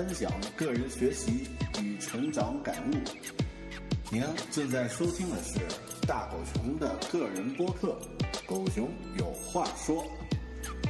[0.00, 1.46] 分享个人学习
[1.82, 2.94] 与成长感悟。
[4.10, 5.60] 您正在收听的是
[6.06, 7.98] 大狗熊的个人播客
[8.46, 10.02] 《狗熊有话说》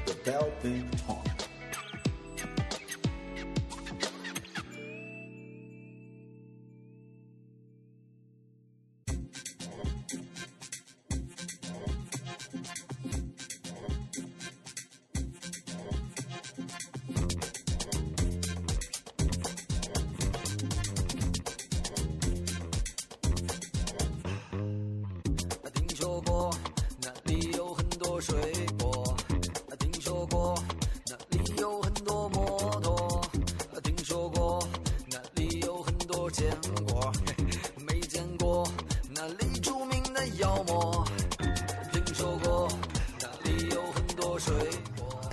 [0.04, 1.29] The Bell Big Talk。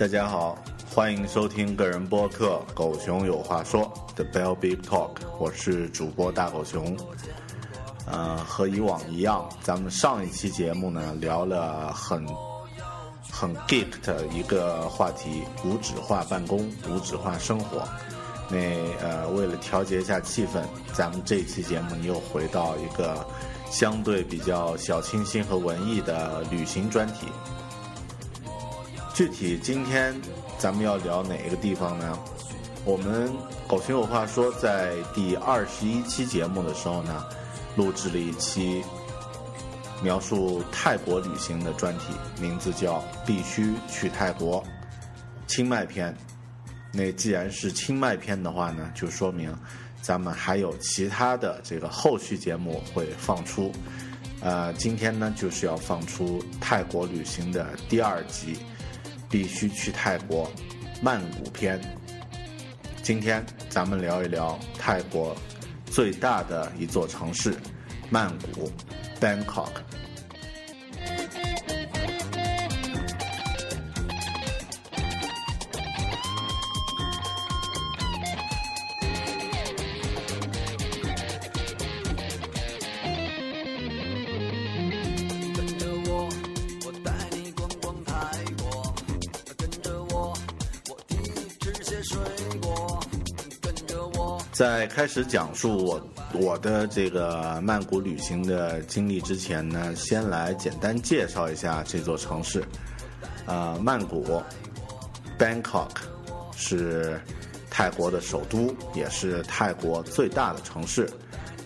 [0.08, 0.56] 大家好，
[0.90, 3.82] 欢迎收听个人播客《狗熊有话说》
[4.14, 6.96] The Bell Big Talk，我是主播大狗熊。
[8.06, 12.26] 呃，和以往一样，咱们上一期节目呢聊了很
[13.30, 17.86] 很 geek 的一个话题——无纸化办公、无纸化生活。
[18.48, 18.56] 那
[19.02, 20.62] 呃，为了调节一下气氛，
[20.94, 23.26] 咱们这期节目又回到一个
[23.70, 27.26] 相对比较小清新和文艺的旅行专题。
[29.18, 30.14] 具体今天
[30.58, 32.16] 咱们要聊哪一个地方呢？
[32.84, 33.28] 我们
[33.66, 37.24] 狗熊有话说，在第二十一期节目的时候呢，
[37.74, 38.80] 录制了一期
[40.04, 44.62] 描述泰国旅行的专题，名字叫《必须去泰国》
[45.52, 46.16] 清迈篇。
[46.92, 49.52] 那既然是清迈篇的话呢，就说明
[50.00, 53.72] 咱们还有其他的这个后续节目会放出。
[54.40, 58.56] 呃，今天呢就是要放出泰国旅行的第二集，
[59.28, 60.50] 必须去泰国
[61.02, 61.80] 曼谷篇。
[63.02, 65.36] 今天咱们聊一聊泰国
[65.86, 67.54] 最大的一座城市
[68.10, 68.70] 曼谷
[69.20, 69.97] （Bangkok）。
[94.58, 96.02] 在开始讲述我
[96.32, 102.64] 我的这个曼谷旅行的经历之前呢，先来简单介绍一下这座城市。
[103.46, 104.42] 呃，曼谷
[105.38, 105.90] （Bangkok）
[106.56, 107.20] 是
[107.70, 111.08] 泰国的首都，也是泰国最大的城市。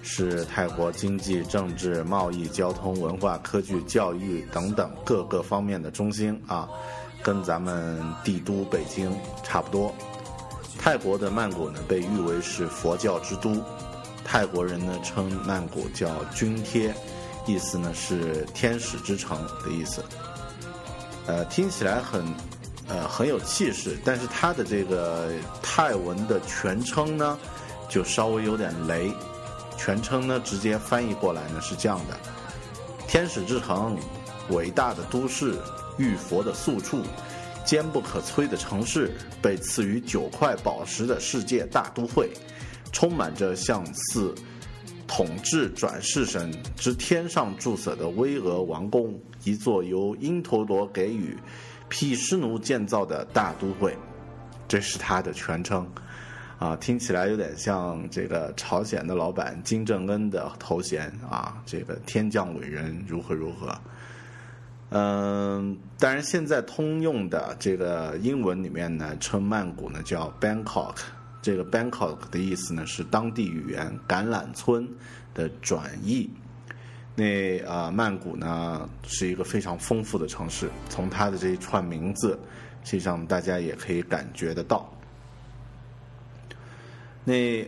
[0.02, 6.68] 是泰国经济、政治、贸易、交通、文化、科技、教育等等各个方面的中心啊，
[7.22, 9.10] 跟咱们帝都北京
[9.42, 9.94] 差不多。
[10.82, 13.62] 泰国的曼谷呢，被誉为是佛教之都，
[14.25, 16.93] 泰国人呢称曼谷叫君贴，
[17.46, 20.02] 意思呢是天使之城的意思。
[21.29, 22.25] 呃，听起来很
[22.88, 25.31] 呃很有气势，但是它的这个
[25.62, 27.38] 泰文的全称呢，
[27.88, 29.12] 就稍微有点雷。
[29.76, 32.19] 全称呢，直接翻译过来呢是这样的：
[33.06, 33.96] 天使之城，
[34.50, 35.56] 伟大的都市，
[35.96, 37.02] 遇佛的宿处，
[37.64, 39.10] 坚不可摧的城市，
[39.40, 42.30] 被赐予九块宝石的世界大都会，
[42.92, 44.34] 充满着像似
[45.06, 51.36] 统治转世神之天上住所的巍峨王宫，一座由因陀罗给予
[51.88, 53.96] 毗湿奴建造的大都会，
[54.66, 55.86] 这是它的全称。
[56.58, 63.76] 啊，听起来有点像这个朝鲜的老板金正恩的头衔啊，这个天降伟人如何如何。
[64.92, 70.96] 嗯，当然现在通用的这个英文里面呢，称曼谷呢叫 Bangkok，
[71.40, 74.88] 这个 Bangkok 的意思呢是当地语言橄榄村
[75.34, 76.30] 的转译。
[77.14, 82.38] 那啊，曼谷呢是一个非常丰富的城市，从它的这一串名字，
[82.84, 84.90] 实际上大家也可以感觉得到。
[87.24, 87.62] 那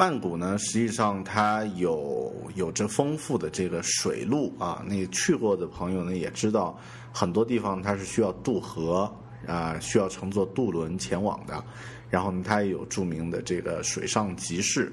[0.00, 4.80] 曼谷呢，实际上它有有着丰富的这个水路啊。
[4.86, 6.78] 那去过的朋友呢，也知道
[7.12, 9.12] 很多地方它是需要渡河
[9.44, 11.64] 啊，需要乘坐渡轮前往的。
[12.08, 14.92] 然后呢，它也有著名的这个水上集市。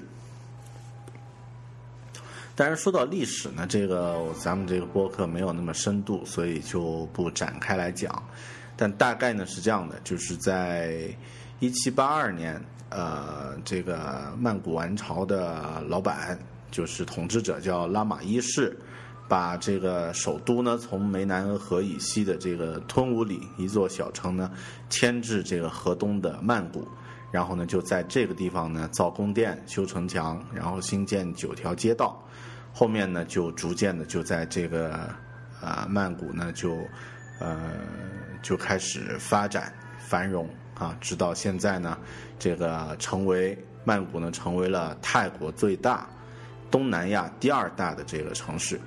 [2.56, 8.20] 但是说到历史呢，这个咱们这个播客没有那么深度，所以就不展开来讲。
[8.76, 11.08] 但大概呢是这样的，就是在
[11.60, 12.60] 一七八二年。
[12.88, 16.38] 呃，这个曼谷王朝的老板
[16.70, 18.78] 就是统治者，叫拉玛一世，
[19.28, 24.50] 把这个首都呢从湄南河以西的这个吞武里一座小城呢
[24.88, 26.86] 迁至这个河东的曼谷，
[27.32, 32.22] 然后呢就在这个地方呢造宫殿、修城墙，然后新建九条街道，
[32.72, 34.92] 后面呢就逐渐的就在这个
[35.60, 36.76] 啊曼谷呢就
[37.40, 37.72] 呃
[38.42, 40.48] 就开始发展繁荣。
[40.78, 41.96] 啊，直到现在呢，
[42.38, 46.06] 这个成为曼谷呢，成为了泰国最大、
[46.70, 48.78] 东南亚第二大的这个城市。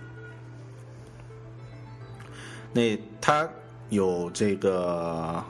[2.71, 3.49] 那它
[3.89, 5.43] 有这个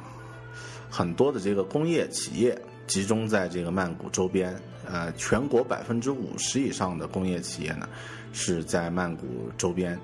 [0.90, 2.58] 很多的这个工业企业
[2.88, 7.90] 集中在这个曼谷周边，呃，全国百分之五十以上的工业企业呢
[8.32, 10.00] 是在曼谷周边，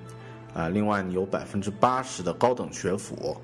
[0.53, 3.38] 啊，另外有百分之八十的高等学府、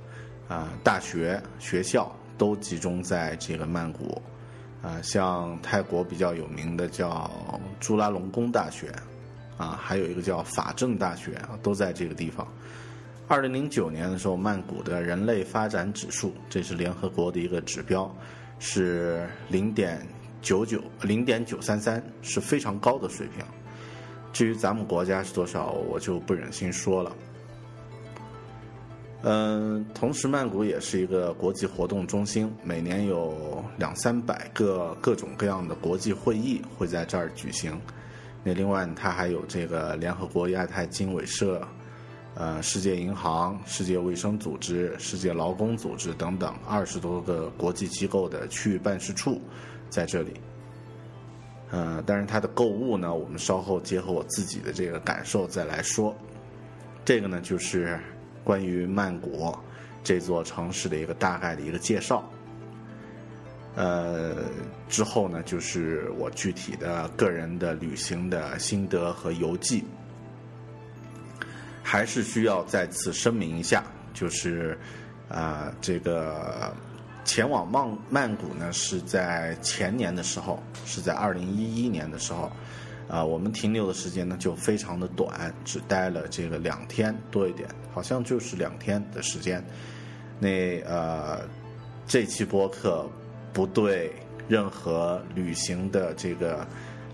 [0.49, 2.13] 啊大学学校。
[2.37, 4.21] 都集中在这个曼谷，
[4.81, 7.29] 啊，像泰国比较有名的叫
[7.79, 8.91] 朱拉隆功大学，
[9.57, 12.47] 啊，还有一个叫法政大学，都在这个地方。
[13.27, 18.13] 二零零九年的时候，曼谷的人类发展指数，这是联合国的一个指标，
[18.59, 20.05] 是零点
[20.41, 23.45] 九九零点九三三，是非常高的水平。
[24.33, 27.15] 至于咱们国家是多少，我就不忍心说了。
[29.23, 37.79] 嗯，同时曼谷也是一个国际活动中心，每年有两三百个各种各样的国际会议会在这儿举行。
[38.43, 41.61] 那另外，它还有这个联合国亚太经委社、
[42.33, 49.39] 呃世界银行、世界卫生组织、世界劳工组织等等二十多个国际机构的区域办事处
[49.87, 50.33] 在这里。
[51.69, 56.11] 呃，但是它的购物呢，我们稍后结合我自己的这个感受再来说。
[57.05, 57.99] 这个呢，就是。
[58.43, 59.55] 关于曼谷
[60.03, 62.23] 这座城市的一个大概的一个介绍，
[63.75, 64.37] 呃，
[64.89, 69.83] 之后呢就是我具体的个人的旅行的心得和游记，
[71.83, 73.83] 还是需要再次声明一下，
[74.13, 74.77] 就是
[75.29, 76.73] 啊，这个
[77.23, 82.51] 前往曼曼谷呢是在前年的时候，是在二零一一年的时候。
[83.11, 89.61] 啊，我们停留的时间呢就非常的短，只待了这个两天多一点，好像就是两天的时间。
[90.39, 91.41] 那呃，
[92.07, 93.05] 这期播客
[93.51, 94.13] 不对
[94.47, 96.65] 任何旅行的这个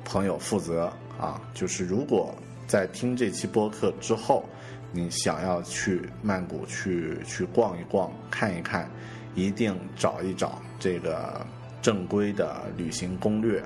[0.06, 2.32] 朋友负责啊，就是如果
[2.68, 4.46] 在听这期播客之后，
[4.92, 8.88] 你想要去曼谷去去逛一逛、看一看，
[9.34, 11.44] 一定找一找这个
[11.82, 13.63] 正规的旅行攻略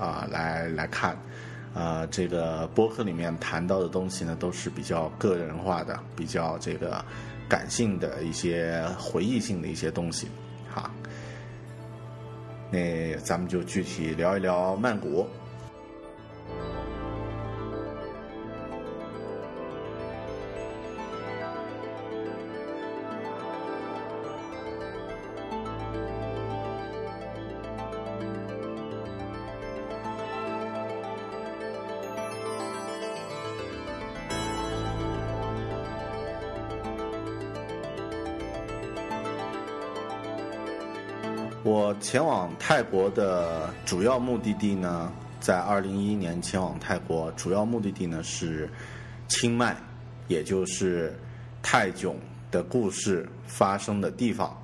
[0.00, 1.14] 啊，来来看。
[1.74, 7.04] 啊，这个播客里面谈到的东西呢，都是比较个人化的，比较这个
[7.48, 10.28] 感性的一些回忆性的一些东西，
[10.68, 10.90] 哈。
[12.70, 15.26] 那咱们就具体聊一聊曼谷。
[42.00, 48.68] 前往泰国的主要目的地呢，在二零一一年前往泰国，主要目的地呢是
[49.28, 49.76] 清迈，
[50.28, 51.18] 也就是
[51.62, 52.16] 泰囧
[52.50, 54.56] 的故事发生的地方。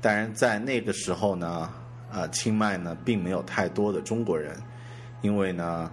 [0.00, 1.70] 当然，在那个时候呢，
[2.12, 4.56] 呃，清迈呢并没有太多的中国人，
[5.22, 5.90] 因为呢，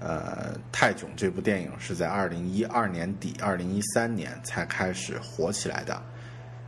[0.00, 6.02] 呃，泰囧这部电影是在二零一二年底、二零一三年才开始火起来的。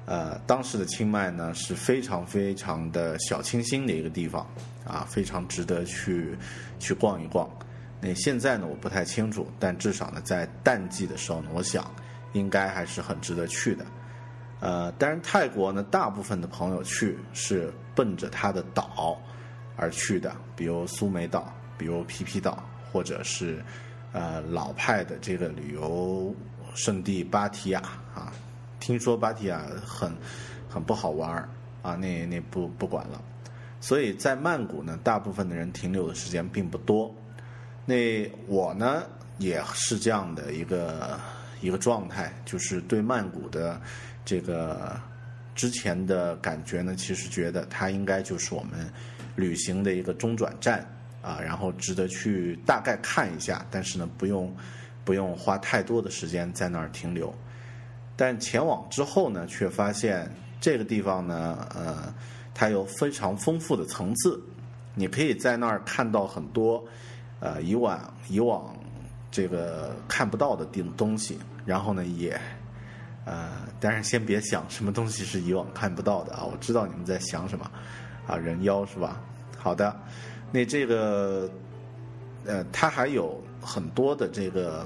[0.09, 4.47] 呃，当时的清迈呢是非常非常的小清新的一个地方，
[4.87, 6.35] 啊，非常值得去
[6.79, 7.47] 去逛一逛。
[8.01, 11.85] 那现在呢，我不太清楚，但至少呢，在淡季的时候呢，我想
[12.33, 13.85] 应该还是很值得去的。
[14.61, 19.21] 呃，当然泰国呢，大部分的朋友去是奔着它的岛
[19.77, 23.63] 而去的，比如苏梅岛，比如皮皮岛，或者是
[24.13, 26.35] 呃老派的这个旅游
[26.75, 27.81] 胜地芭提雅
[28.15, 28.33] 啊。
[28.89, 30.11] 听说芭提雅很
[30.67, 31.47] 很不好玩儿
[31.83, 33.23] 啊，那那不不管了。
[33.83, 37.15] 所以在曼谷呢，大部分的人停留的时间并不多。
[37.85, 39.03] 那我呢
[39.37, 41.21] 也是这样的一个
[41.61, 43.79] 一个状态，就是对曼谷的
[44.25, 44.99] 这个
[45.55, 48.91] 之前的感觉呢，其实觉得它应该就是我们
[49.37, 50.83] 旅行的一个中转站
[51.21, 54.51] 啊，然后值得去大概看一下，但是呢，不用
[55.05, 57.31] 不用花太多的时间在那儿停留。
[58.21, 60.29] 但前往之后呢，却发现
[60.61, 62.13] 这个地方呢，呃，
[62.53, 64.43] 它有非常丰富的层次。
[64.97, 66.85] 你可以在那儿看到很多，
[67.39, 68.77] 呃，以往以往
[69.31, 71.39] 这个看不到的地东西。
[71.65, 72.37] 然后呢，也，
[73.25, 76.43] 呃，当然先别想什么东西是以往看不到的啊。
[76.43, 77.71] 我知道你们在想什么，
[78.27, 79.21] 啊，人妖是吧？
[79.57, 79.97] 好的，
[80.51, 81.49] 那这个，
[82.45, 84.85] 呃，它还有很多的这个，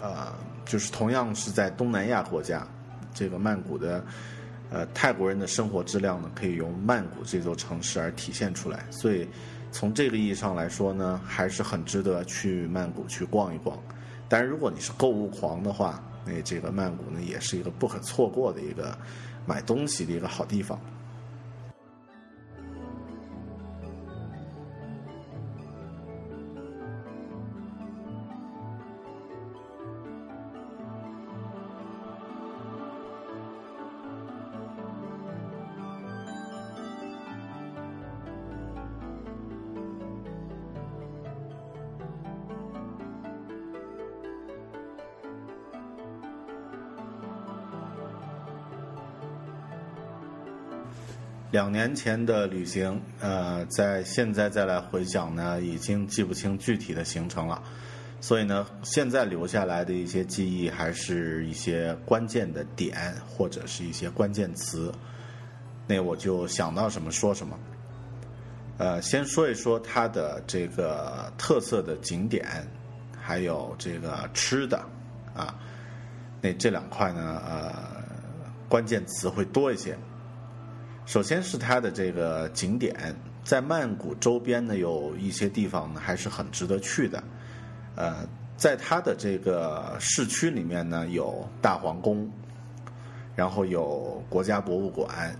[0.00, 0.32] 呃。
[0.64, 2.66] 就是同样是在东南亚国家，
[3.12, 4.04] 这个曼谷的，
[4.70, 8.84] 呃，泰国人的生活质量呢，可以用曼谷这座城市而体现出来。
[8.90, 9.28] 所以，
[9.70, 13.78] 从这个意义上来说呢，还是很值得去曼谷去逛一逛。
[14.28, 18.96] 但是，如果你是购物狂的话，那这个曼谷呢，也是一个不可错过的一个
[19.46, 20.80] 买东西的一个好地方。
[51.54, 57.62] 两年前的旅行，呃，在现在再来回想呢，已经记不清具体的行程了。
[58.20, 64.92] 所以呢，现在留下来的一些记忆，还是一些关键的点或者是一些关键词。
[65.86, 67.56] 那我就想到什么说什么。
[68.78, 72.44] 呃，先说一说它的这个特色的景点，
[73.16, 74.84] 还有这个吃的
[75.32, 75.54] 啊。
[76.40, 77.72] 那这两块呢，呃，
[78.68, 79.96] 关键词会多一些。
[81.06, 87.22] 首先是它的这个景点，在曼谷周边呢，有一些地方呢还是很值得去的。
[87.94, 92.28] 呃，在它的这个市区里面呢，有大皇宫，
[93.36, 95.38] 然后有国家博物馆，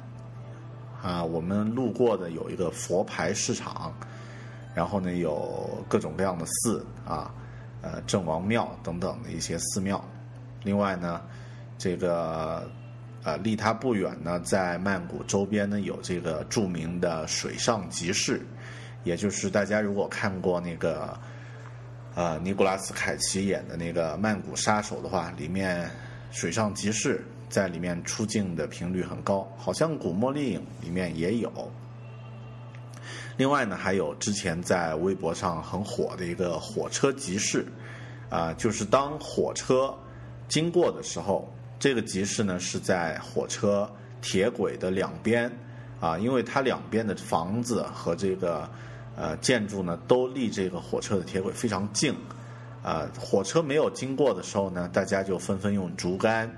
[1.02, 3.92] 啊，我们路过的有一个佛牌市场，
[4.74, 7.34] 然后呢有各种各样的寺啊，
[7.80, 10.04] 呃，郑王庙等等的一些寺庙。
[10.62, 11.22] 另外呢，
[11.78, 12.70] 这个。
[13.24, 18.44] 呃，离它不远呢，在曼谷周边呢，有这个著名的水上集市，
[19.02, 21.18] 也就是大家如果看过那个，
[22.14, 25.90] 呃，尼古拉斯凯奇演的那个《曼谷杀手》的话，里面
[26.32, 31.50] 水上集市在里面出镜的频率很高，好像《古墓丽影》里面也有。
[33.38, 37.64] 另外呢，还有之前在微博上很火的一个火车集市，
[38.28, 39.96] 啊，就是当火车
[40.46, 41.50] 经过的时候。
[41.84, 43.86] 这个集市呢是在火车
[44.22, 45.52] 铁轨的两边，
[46.00, 48.66] 啊，因为它两边的房子和这个
[49.14, 52.14] 呃建筑呢都离这个火车的铁轨非常近，
[52.82, 56.50] 啊，火车没有经过的时候呢，大家就纷纷用竹竿，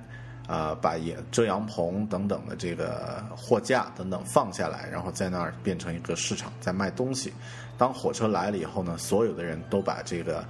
[0.46, 7.32] 啊，把也遮阳棚等等的这个货架等等放下来，然后在那儿变成一个市场，在卖东西。
[7.76, 10.44] 当火车来了以后呢，所有的人都把这个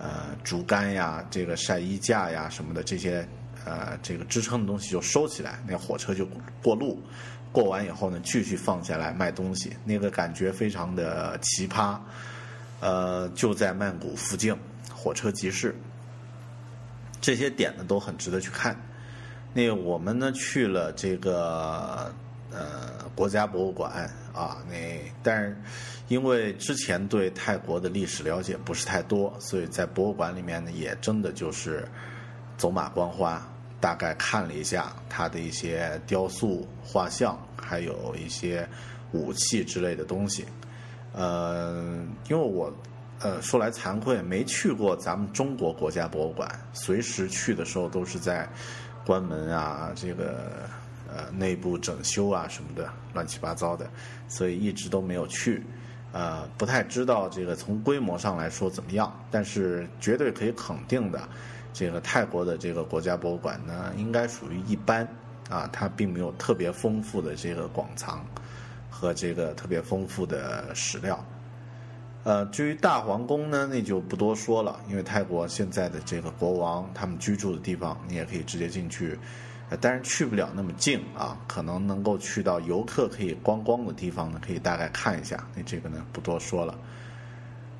[0.00, 3.24] 呃竹竿呀、这个晒衣架呀什么的这些。
[3.66, 6.26] 呃，这个支撑的东西就收起来，那火车就
[6.62, 7.02] 过路，
[7.50, 11.98] 过完以后呢，继续放下来卖东西，那个感觉非常的奇葩。
[12.78, 14.54] 呃，就在曼谷附近，
[14.94, 15.74] 火车集市，
[17.20, 18.76] 这些点呢都很值得去看。
[19.52, 22.14] 那我们呢去了这个
[22.52, 24.58] 呃国家博物馆啊。
[24.68, 24.76] 那
[25.22, 25.56] 但是
[26.08, 31.88] 因为之前对泰国的历史了解不是太多，所以在博物馆里面呢，也真的就是
[32.58, 33.42] 走马观花，
[33.86, 38.68] 大概看了一下它的一些雕塑、画像，还有一些
[39.12, 40.44] 武器之类的东西。
[41.12, 42.68] 呃，因为我
[43.20, 48.48] 呃说来惭愧，没去过咱们中国国家博物馆，随时去的时候都是在
[49.06, 50.68] 关门啊，这个
[51.08, 53.88] 呃内部整修啊什么的，乱七八糟的，
[54.26, 55.62] 所以一直都没有去。
[56.10, 61.28] 呃，不太知道这个从规模上来说怎么样，但是绝对可以肯定的，
[61.78, 65.06] 这个泰国的这个国家博物馆呢，应该属于一般
[65.50, 68.24] 啊，它并没有特别丰富的这个馆藏
[68.88, 71.22] 和这个特别丰富的史料。
[72.24, 79.18] 呃，至于大皇宫呢，那就不多说了，因为泰国现在的这个国王他们居住的地方，你也可以直接进去。
[79.68, 85.46] 呃，但是去不了那么近啊，可能能够去到游客可以观光的地方呢，可以大概看一下。
[85.54, 86.74] 那这个呢，不多说了。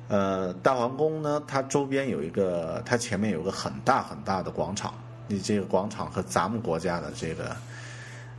[0.07, 4.93] 呃，大皇宫呢，它周边有一个，它前面有个很大很大的广场。
[5.27, 7.53] 你这个广场和咱们国家的这个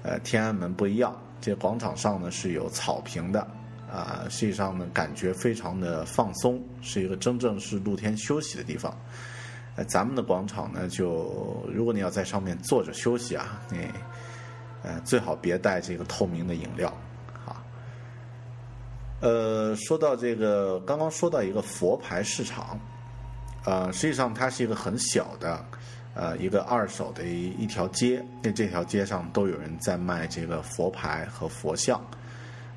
[0.02, 3.46] 呃天安门不一样，这广场上呢是有草坪的，
[3.92, 8.96] 啊，实际上呢感觉非常的放松，是一个真正是露天休息的地方。
[9.76, 13.86] 呃，咱们的广场呢，就如果你要在上面坐着休息啊，你
[14.82, 16.90] 呃最好别带这个透明的饮料，
[19.20, 22.78] 呃，说到这个，刚刚说到一个佛牌市场，
[23.64, 25.64] 呃，实际上它是一个很小的，
[26.14, 32.00] 呃，一个二手的一一条街，那这条街上都有人在卖这个佛牌和佛像，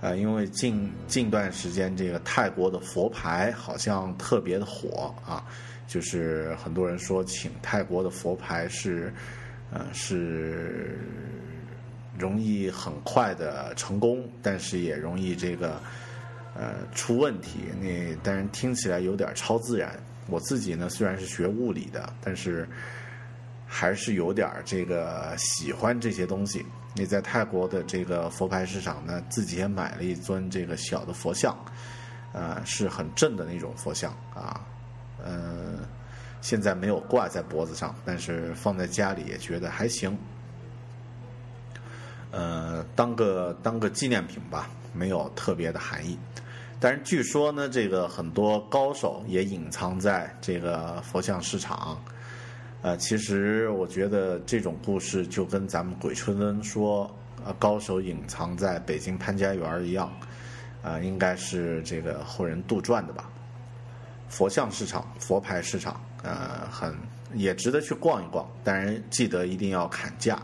[0.02, 5.46] 呃，因为近近段时间这个泰国的佛牌好像特别的火啊。
[5.88, 9.14] 就是很多人说，请泰国的佛牌是，
[9.72, 10.98] 呃，是
[12.18, 15.82] 容易很快的成功，但是也容易这个
[16.56, 17.60] 呃出问题。
[17.80, 19.98] 那但是听起来有点超自然。
[20.28, 22.68] 我自己呢虽然是学物理的，但是
[23.68, 26.66] 还是有点这个喜欢这些东西。
[26.96, 31.58] 那在泰国的这个佛牌市场呢，自己也买了一尊这个小的佛像，
[32.34, 34.60] 呃，是很正的那种佛像啊。
[35.24, 35.80] 呃，
[36.42, 40.18] 现在没有挂在脖子上，但是放在家里也觉得还行。
[42.32, 46.18] 呃，当个当个纪念品吧，没有特别的含义。
[46.84, 51.96] 但是据说呢，这个很多高手也隐藏在这个佛像市场。
[52.82, 57.08] 呃，其实我觉得这种故事就跟咱们鬼吹灯说，
[57.46, 60.12] 呃，高手隐藏在北京潘家园一样，
[60.82, 63.30] 啊，应该是这个后人杜撰的吧。
[64.28, 66.96] 佛像市场、佛牌市场，呃，很
[67.36, 68.50] 也值得去逛一逛。
[68.64, 70.42] 当然，记得一定要砍价。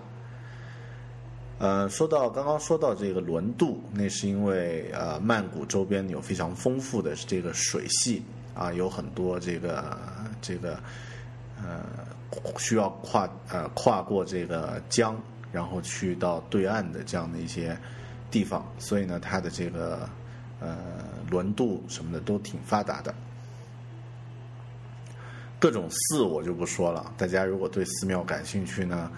[1.59, 9.97] 呃，说到刚刚说到这个轮渡，那是因为呃，曼谷周边有非常丰富的这个水系啊，有很多这个
[10.39, 10.79] 这个
[11.57, 11.83] 呃
[12.57, 15.19] 需要跨呃跨过这个江，
[15.51, 17.75] 然后去到对岸的这样的一些
[18.29, 20.07] 地方，所以呢，它的这个
[20.59, 20.77] 呃
[21.31, 23.11] 轮渡什么的都挺发达的。
[25.59, 29.11] 各种寺我就不说了，大家如果对寺庙感兴趣呢，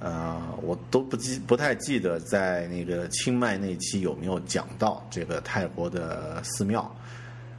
[0.00, 6.90] 呃，我都不记不太记得在那个清迈那期有没有讲到这个泰国的寺庙，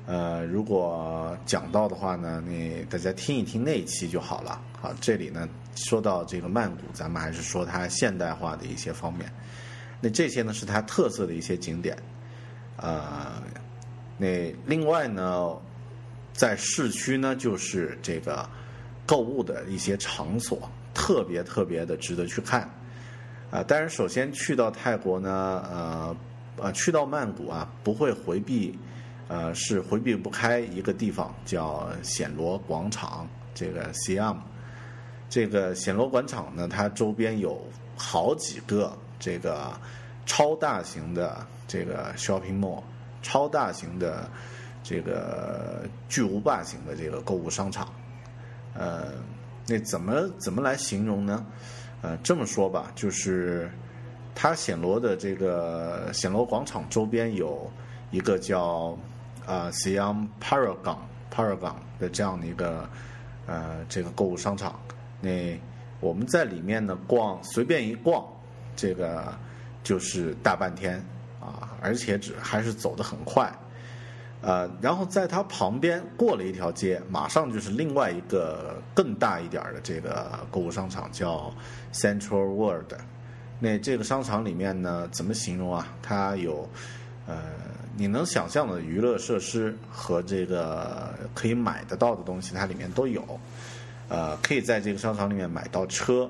[0.05, 4.61] 呃，如果讲到的话呢，你大家听一听那一期就好了。
[4.81, 9.31] 好，这里呢说到这个曼谷，咱们还是说它现代化的一些方面，
[10.01, 11.95] 那这些呢是它特色的一些景点，
[12.75, 13.41] 呃，
[14.17, 15.55] 那另外呢。
[16.33, 18.49] 在市区呢，就是这个
[19.05, 22.69] 购物的一些场所，特别特别的值得去看。
[23.49, 26.15] 啊，当然，首先去到泰国呢，呃，
[26.57, 28.77] 呃，去到曼谷啊，不会回避，
[29.27, 33.27] 呃，是回避不开一个地方，叫暹罗广场。
[33.53, 34.37] 这个 Siam，
[35.29, 37.61] 这个暹罗广场呢，它周边有
[37.97, 39.71] 好几个这个
[40.25, 42.81] 超大型的这个 shopping mall，
[43.21, 44.29] 超大型的。
[44.83, 47.87] 这个巨无霸型的这个购物商场，
[48.73, 49.13] 呃，
[49.71, 51.45] 那怎么怎么来形容呢？
[52.01, 53.71] 呃，这么说吧，就是
[54.35, 57.71] 它暹罗的这个暹罗广场周边有
[58.09, 58.97] 一个叫
[59.45, 60.97] 啊 Siam Paragon
[61.33, 62.89] Paragon 的这样的一个
[63.45, 64.77] 呃这个购物商场。
[65.21, 65.57] 那
[66.01, 68.25] 我们在里面呢逛，随便一逛，
[68.75, 69.33] 这个
[69.83, 71.01] 就是大半天
[71.39, 73.49] 啊，而且只还是走得很快。
[74.41, 81.53] 呃，然后在它旁边过了一条街，马上就是另外一个更大一点的这个购物商场，叫
[81.93, 82.93] Central World。
[83.59, 85.87] 那这个商场里面呢，怎么形容啊？
[86.01, 86.67] 它有
[87.27, 87.39] 呃，
[87.95, 93.23] 你能想象的娱乐设施和这个可以买得到的东西，它里面都有。
[94.09, 96.27] 呃，可以在这个商场里面买到车，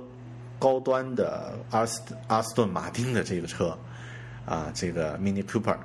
[0.59, 3.75] 高端的阿斯阿斯顿马丁的这个车，
[4.45, 5.77] 啊，这个 Mini Cooper，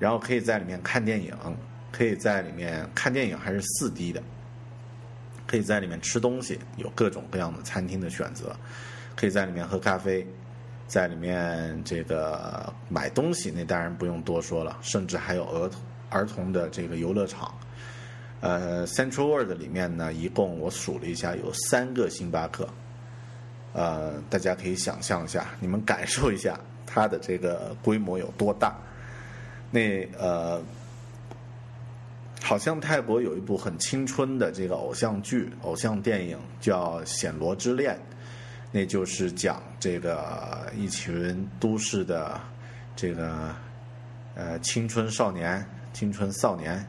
[0.00, 1.32] 然后可以在里面看电影，
[1.90, 4.22] 可以在里面看电影还是四 D 的，
[5.46, 8.54] 可以在里面吃东西，有各种各样的餐厅的选择，
[9.16, 10.26] 可以在里面喝咖啡，
[10.86, 17.52] 在里面这个买东西，那当然不用多说了，甚至还有儿童儿童的这个游乐场。
[18.40, 22.68] 呃，Central World 里面呢，一共我数了一下，有三个星巴克。
[23.72, 28.76] 呃，大家可以想象一下，你们感受一下它的这个规模有多大。
[29.70, 30.62] 那呃，
[32.42, 37.94] 好像泰国有一部很青春的这个偶像剧、偶像电影叫《暹罗之恋》，
[38.72, 42.40] 那就是讲这个一群都市的
[42.96, 43.54] 这个
[44.34, 46.84] 呃青春少年、青春少年。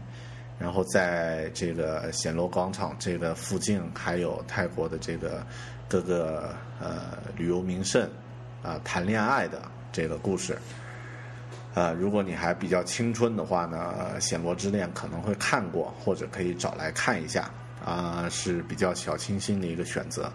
[0.58, 5.42] 然后在这个暹罗广场这个附近，还有泰国的这个
[5.88, 8.10] 各个呃旅游名胜
[8.62, 10.58] 啊谈恋爱的这个故事。
[11.74, 17.50] 呃，如果你还比较青春的话呢，《暹罗之恋》可能会看过，或者可以找来看一下
[17.86, 20.32] 啊，是比较小清新的一个选择。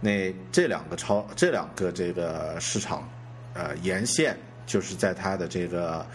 [0.00, 3.08] 那这两个超这两个这个市场
[3.52, 4.36] 呃沿线，
[4.66, 6.06] 就是在它的这个。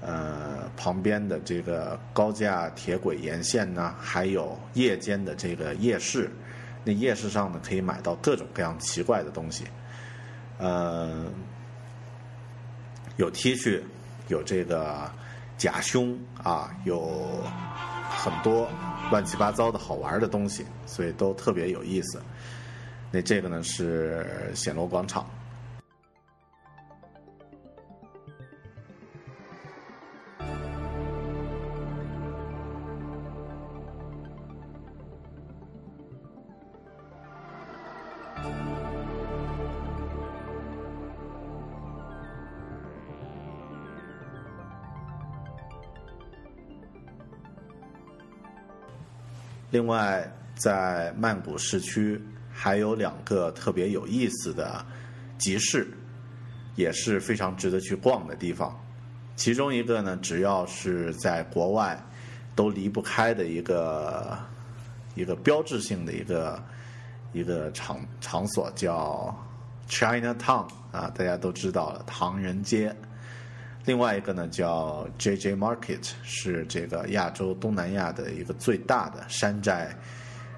[0.00, 6.30] 呃，旁边的这个高架铁轨沿线呢，还有夜间的这个夜市，
[6.84, 9.64] 那夜市上呢可以买到各种各样奇怪的东西，
[10.58, 11.26] 呃，
[13.18, 13.80] 有 T 恤，
[14.28, 15.10] 有这个
[15.56, 17.42] 假胸啊，有
[18.08, 18.68] 很多
[19.10, 22.22] 乱七八糟的好玩的东西，所以都特别有意思。
[23.10, 25.28] 那这个呢是显罗广场。
[49.70, 54.84] 另外，在曼谷市区还有两个特别有意思的
[55.36, 55.86] 集市，
[56.74, 58.74] 也是非常值得去逛的地方。
[59.36, 62.02] 其中一个呢，只要是在国外
[62.54, 64.36] 都离不开的一个
[65.14, 66.62] 一个标志性的一个
[67.32, 69.32] 一个场场所，叫
[69.86, 72.96] China Town 啊，大家都知道了，唐人街。
[73.88, 79.96] 另外一个呢叫 JJ Market，是这个亚洲东南亚的一个最大的山寨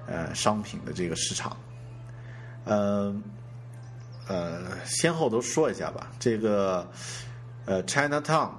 [0.05, 1.55] 呃商品的这个市场。
[2.65, 3.15] 呃
[4.27, 6.11] 呃，先后都说一下吧。
[6.19, 6.85] 这个
[7.63, 8.49] 呃 China Town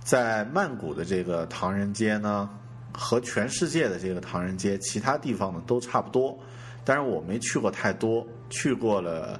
[0.00, 2.48] 在曼谷的这个唐人街呢，
[2.94, 6.34] 和全世界的这个唐人街其他地方呢都差不多。
[6.86, 9.38] 但是我没去过太多，去过了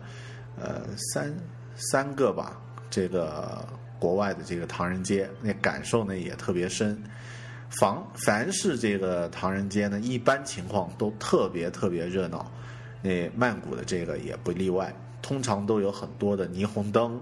[0.61, 0.83] 呃
[1.15, 1.35] 三
[1.77, 2.61] 三个吧，
[2.91, 3.67] 这个。
[3.99, 7.03] 国外的这个唐人街，那感受呢也特别深。
[7.69, 12.51] 凡凡是这个唐人街呢，一般情况都特别特别热闹。
[13.03, 17.21] 那曼谷的这个也不例外，通常都有很多的霓虹灯，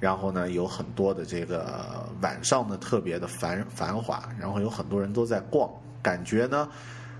[0.00, 5.70] 然后呢有很多的这个晚上呢特别的繁繁华，然后有很多人都在逛，
[6.02, 6.68] 感觉呢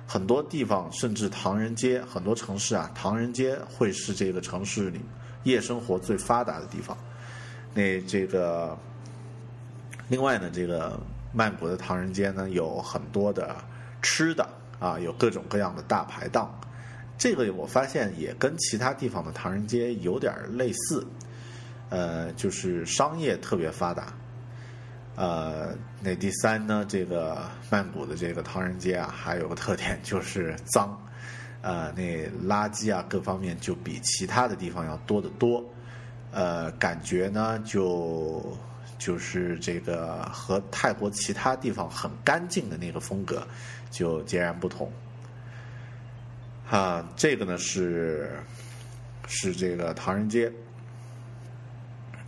[0.05, 5.01] 很多地方甚至唐人街很多城市啊，唐人街会是这个城市里
[5.45, 6.99] 夜生活最发达的地方。
[7.73, 8.77] 那这个。
[10.09, 11.01] 另外呢，这个
[11.33, 13.57] 曼谷的唐人街呢有很多的
[14.03, 14.47] 吃的
[14.79, 16.55] 啊，有各种各样的大排档。
[17.17, 21.07] 这个我发现也跟其他地方的唐人街有点类似，
[21.89, 24.13] 呃，就是商业特别发达。
[25.17, 31.01] 呃，那第三呢，这个曼谷的这个唐人街啊，还有个特点就是脏，
[31.63, 35.65] 呃，那垃圾啊各方面就比其他的地方要多得多。
[36.31, 38.55] 呃，感觉呢就。
[39.05, 43.47] 就是这个和泰国其他地方很干净的那个风格
[43.91, 44.91] 就截然不同。
[46.71, 48.31] 啊，这个呢是
[49.27, 50.51] 是这个唐人街，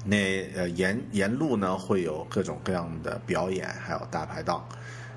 [0.05, 4.59] 那呃沿沿路呢会有各种各样的表演，还有大排档，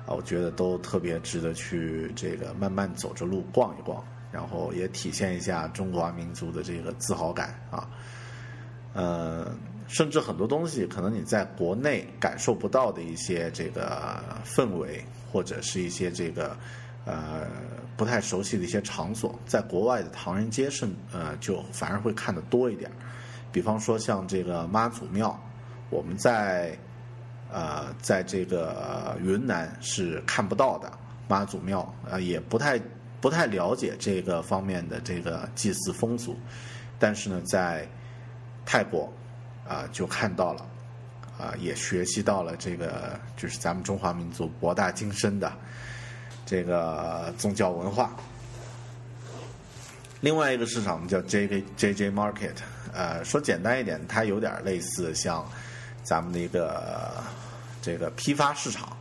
[0.06, 7.86] 啊，我觉得都特别值得去这个慢慢走着路逛一逛，然后也体现一下中华民族的这个自豪感啊，
[8.94, 9.54] 呃。
[9.90, 16.56] 甚至很多东西，可能你在国内感受不到的一些这个氛围，或者是一些这个
[17.04, 17.44] 呃
[17.96, 22.88] 不太熟悉的一些场所，在国外的唐人街是呃就反而会看得多一点。
[23.50, 25.36] 比方说像这个妈祖庙，
[25.90, 26.78] 我们在
[27.50, 30.88] 呃，在这个云南是看不到的
[31.26, 32.80] 妈祖庙，呃，也不太
[33.20, 36.36] 不太了解这个方面的这个祭祀风俗，
[36.96, 37.84] 但是呢，在
[38.64, 39.12] 泰国
[39.70, 40.66] 啊、就看到了，
[41.38, 45.52] 啊、也学习到了这个就是咱们中华民族博大精深的
[46.44, 48.10] 这个宗教文化。
[50.20, 52.56] 另外一个市场叫 J J J J Market，
[52.92, 55.48] 呃，说简单一点，它有点类似像
[56.02, 57.22] 咱们的一个
[57.80, 58.96] 这个批发市场，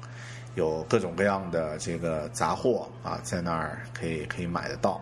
[0.53, 5.01] 有各种各样的这个杂货啊，在那儿可以可以买得到，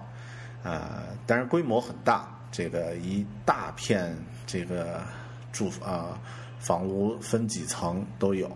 [0.63, 5.01] 呃，当然规模很大，这个一大片这个
[5.57, 6.21] 住啊、
[6.59, 8.55] 房屋分几层都有，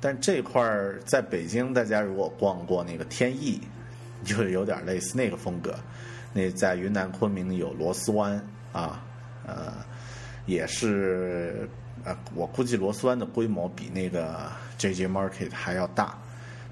[0.00, 3.60] 但这块儿在北京，大家如果逛过那个天意，
[4.24, 5.74] 就有点类似那个风格。
[6.32, 8.40] 那在云南昆明有螺丝湾
[8.72, 9.02] 啊，
[9.44, 9.72] 呃，
[10.44, 11.68] 也是
[12.04, 16.16] 呃，我估计螺丝湾的规模比那个 JJ Market 还要大，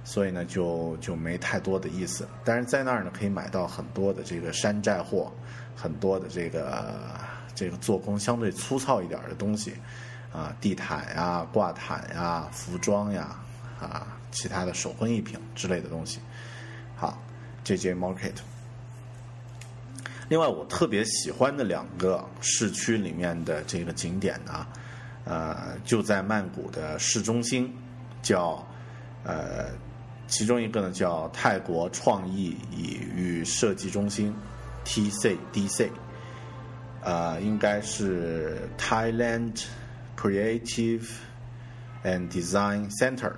[0.04, 2.28] 所以呢就就没太多的意思。
[2.44, 5.32] 但是在那儿呢可以买到很多的这个山寨货，
[5.74, 7.18] 很多的这个
[7.54, 9.74] 这个做工相对粗糙一点的东西，
[10.32, 13.36] 啊，地毯呀、挂毯呀、服装呀，
[13.80, 16.18] 啊，其他的手工艺品之类的东西。
[16.96, 17.22] 好
[17.64, 18.34] ，JJ Market。
[20.28, 24.66] 另外，我特别喜欢的两个市区里面的这个景点呢，
[25.24, 27.70] 呃，就在曼谷的市中心，
[28.22, 28.66] 叫
[29.22, 29.66] 呃，
[30.26, 34.34] 其中一个呢叫泰国创意与设计中心
[34.86, 35.90] （TCDC），
[37.04, 39.64] 呃，应该是 Thailand
[40.16, 41.06] Creative
[42.02, 43.32] and Design Center，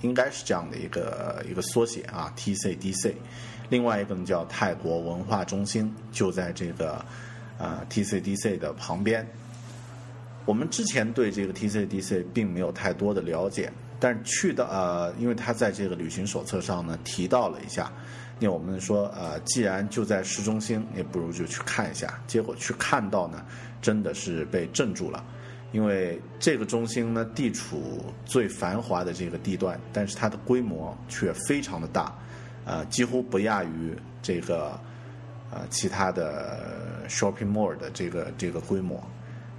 [0.00, 3.14] 应该是这样的一个一个缩写啊，TCDC。
[3.68, 7.04] 另外一个呢叫泰国文化中心，就在这个
[7.58, 9.26] 呃 TCDC 的旁边。
[10.44, 17.92] 我们之前对这个 TCDC 并没有太多的了解，但是去到呃，因为他在这个旅行手册上呢提到了一下，
[18.38, 22.20] 那我们说呃，既然就在市中心，也不如就去看一下。
[22.26, 23.44] 结果去看到呢，
[23.80, 25.24] 真的是被镇住了，
[25.70, 32.12] 因为这个中心呢地处最繁华的这个地段，但是它的规模却非常的大。
[32.64, 34.78] 呃，几乎不亚于这个
[35.50, 38.96] 呃其他的 shopping mall 的这个这个规模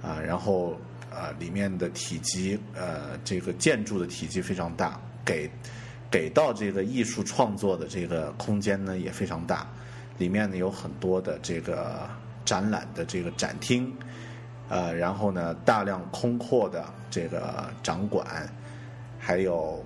[0.02, 0.78] 啊、然后
[1.10, 5.50] 呃里面的体积呃这个建筑的体积非常大，给
[6.14, 9.66] 给到这个艺术创作的这个空间呢也非常大，
[10.16, 12.08] 里面呢有很多的这个
[12.44, 13.92] 展览的这个展厅，
[14.68, 18.48] 呃，然后呢大量空阔的这个展馆，
[19.18, 19.84] 还有。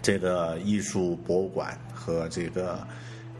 [0.00, 2.86] 这个艺术博物馆和这个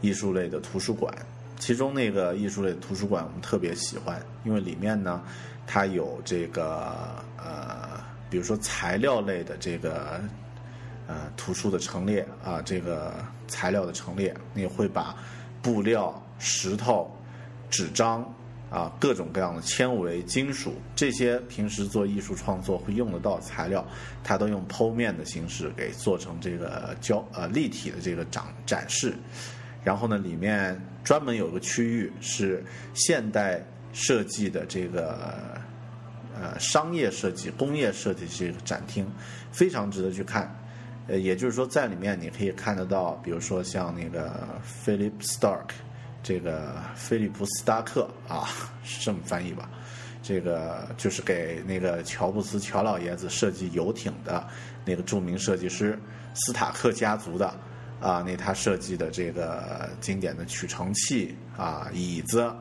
[0.01, 1.11] 艺术类的图书馆，
[1.57, 5.23] 其中那个艺术类图书馆我们特别喜欢，因为里面呢，
[5.65, 6.93] 它有这个
[7.37, 10.19] 呃，比如说材料类的这个
[11.09, 13.13] 呃图书的陈列啊，这个
[13.49, 15.13] 材料的陈列，你会把
[15.61, 17.11] 布料、石头、
[17.69, 18.33] 纸张。
[18.69, 23.83] 啊，各种各样的纤维、金属这些平时做艺术创作会用得到材料，
[24.23, 29.15] 它都用剖面的形式给做成这个胶呃立体的这个展展示。
[29.83, 33.59] 然后呢，里面专门有个区域是现代
[33.91, 35.57] 设计的这个
[36.39, 39.11] 呃商业设计、工业设计这个展厅，
[39.51, 40.55] 非常值得去看。
[41.09, 44.47] 呃，也就是说，在里面你可以看得到，比如说像那个
[44.85, 45.69] Philip Stark。
[46.21, 48.49] 这个菲利普斯达克啊，
[48.83, 49.69] 是这么翻译吧？
[50.21, 54.45] 这个就是给那个乔布斯乔老爷子设计游艇的
[54.83, 55.97] 那个著名设计师
[56.33, 57.47] 斯塔克家族的
[58.01, 62.53] 啊，那他设计的这个经典的取程器啊、椅子，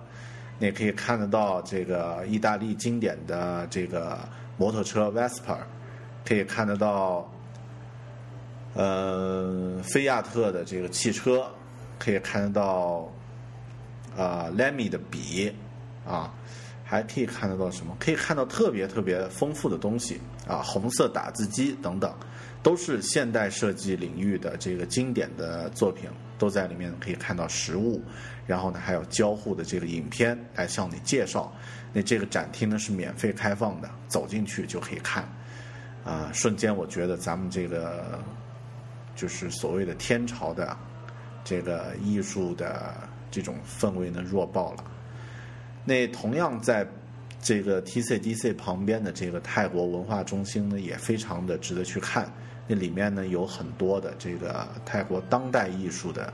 [0.60, 4.16] 你可以看得到这个意大利经典的这个
[4.56, 5.58] 摩托车 Vespa，
[6.24, 7.28] 可以看得到
[8.78, 11.50] 呃菲亚特的这个汽车，
[11.98, 13.12] 可以看得到。
[14.16, 15.52] 啊 l e m y 的笔
[16.04, 16.34] 啊，
[16.82, 17.96] 还可以看得到什么？
[18.00, 22.12] 可以看到特别特别丰富的东西啊，红色打字机等等，
[22.60, 28.02] 都是现代设计领域的这个经典的作品，都在里面可以看到实物。
[28.44, 31.52] 然后呢，还有交互的这个影片来向你介绍。
[31.92, 35.22] 那这个展厅呢是免费开放的，走进去就可以看。
[36.04, 38.18] 啊，瞬间我觉得咱们这个
[39.18, 40.74] 就是所谓的天朝的
[41.44, 42.94] 这个艺术的。
[43.30, 44.84] 这种氛围呢弱爆了。
[45.84, 46.88] 那同样在
[47.42, 52.26] 这个 TCDC 旁边的这个泰国文化中心呢，也非常的值得去看。
[52.66, 56.32] 那里面呢有很多的这个泰国当代艺术的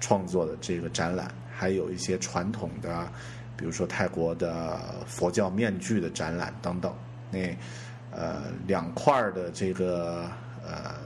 [0.00, 3.08] 创作的这个展览，还有一些传统的，
[3.56, 6.92] 比如说泰国的佛教面具的展览等等。
[7.30, 7.56] 那
[8.10, 10.28] 呃两块儿的这个
[10.66, 10.96] 呃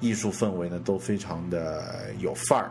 [0.00, 2.70] 艺术氛围呢都非常的有范儿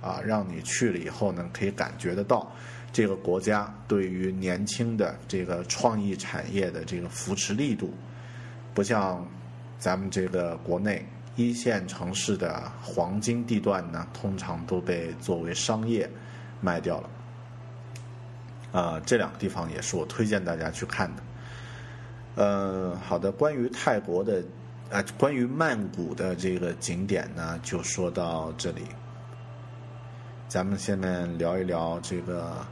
[0.00, 2.50] 啊，让你去了以后呢可以感觉得到
[2.92, 7.92] 这个国家对于年轻的这个创意产业的这个扶持力度，
[8.72, 9.26] 不像
[9.78, 11.04] 咱们这个国内
[11.36, 16.08] 一线城市的黄金地段呢，通常都被作为商业
[16.60, 17.10] 卖掉了。
[18.72, 21.22] 啊，这两个地方也是我推荐大家去看的。
[22.36, 24.42] 呃，好的，关于泰国的
[24.90, 28.82] 啊，关于曼谷的这个景点呢，就说到这里。
[30.46, 32.64] 咱们下面聊一聊这个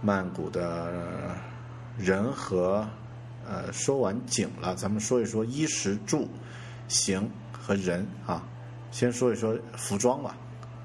[0.00, 1.34] 曼谷的
[1.96, 2.86] 人和
[3.48, 6.28] 呃，说完景了，咱们说一说衣食住
[6.86, 8.46] 行和人啊。
[8.90, 10.36] 先说一说服装吧，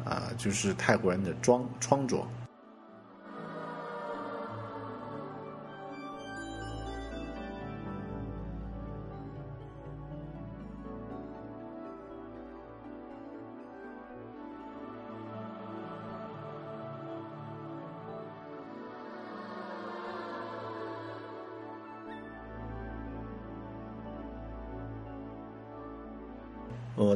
[0.03, 2.25] 啊，就是泰国人的装穿着。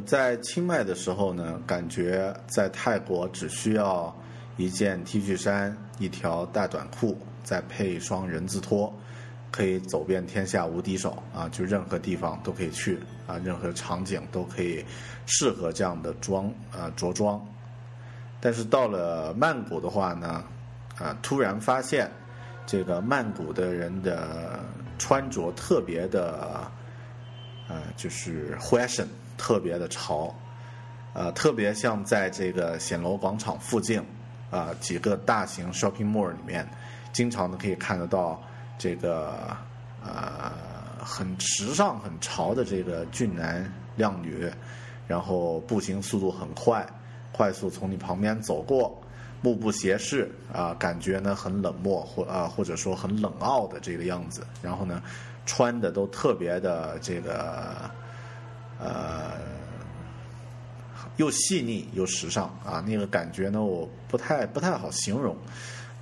[0.08, 4.16] 在清迈的时候呢，感觉在泰国只需要
[4.56, 8.92] 一件 T 恤衫、一条大短裤，再配一双人字拖，
[9.52, 11.50] 可以走遍天下无敌手啊！
[11.50, 14.86] 就任何地方都可以去啊，任何场景都可以
[15.26, 17.46] 适合这样的装啊着装。
[18.40, 20.42] 但是到了曼谷的话呢，
[20.98, 22.10] 啊，突然发现
[22.66, 24.58] 这个曼谷的人的
[24.98, 26.72] 穿着特别的，
[27.68, 29.08] 呃，就是 fashion。
[29.38, 30.34] 特别的潮，
[31.14, 34.04] 呃，特别像在这个显楼广场附近，
[34.50, 36.68] 啊，几个大型 shopping mall 里面，
[37.14, 38.42] 经常的可以看得到
[38.78, 39.56] 这个
[40.04, 40.52] 呃
[41.00, 44.52] 很时尚、很潮的这个俊男靓女，
[45.08, 46.86] 然后步行速度很快，
[47.32, 49.00] 快速从你旁边走过，
[49.42, 55.02] 目不斜视啊，感觉呢很冷漠或啊或者说很冷傲的这个样子，然后呢
[55.46, 57.90] 穿的都特别的这个。
[58.80, 59.34] 呃，
[61.18, 65.36] 又细腻又时尚啊，那个感觉呢，我不太不太好形容。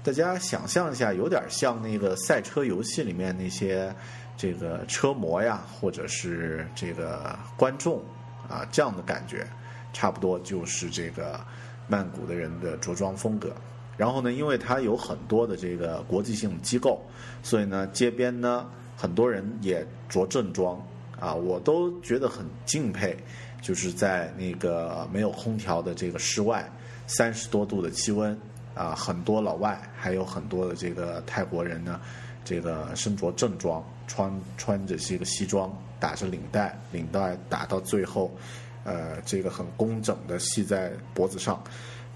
[0.04, 3.94] 大家想象一下，有点像那个赛车游戏里面那些
[4.38, 8.00] 这个车模呀，或者是这个观众
[8.48, 9.48] 啊这样的感觉，
[9.94, 11.40] 差不多就是这个
[11.88, 13.52] 曼谷的人的着装风格。
[13.98, 17.02] 然后呢，因为它有很多的这个国际性机构，
[17.42, 20.80] 所以呢，街边呢很多人也着正装。
[21.20, 23.16] 啊，我都觉得很敬佩，
[23.62, 26.70] 就是在那个没有空调的这个室外，
[27.08, 28.38] 三十多度的气温，
[28.74, 32.00] 啊，很多老外，还有很多的这个泰国人呢，
[32.44, 38.36] 这个身着正装，穿穿着这个西装，打着领带，领带打到最后，
[38.84, 41.64] 呃，这个很工整的系在脖子上，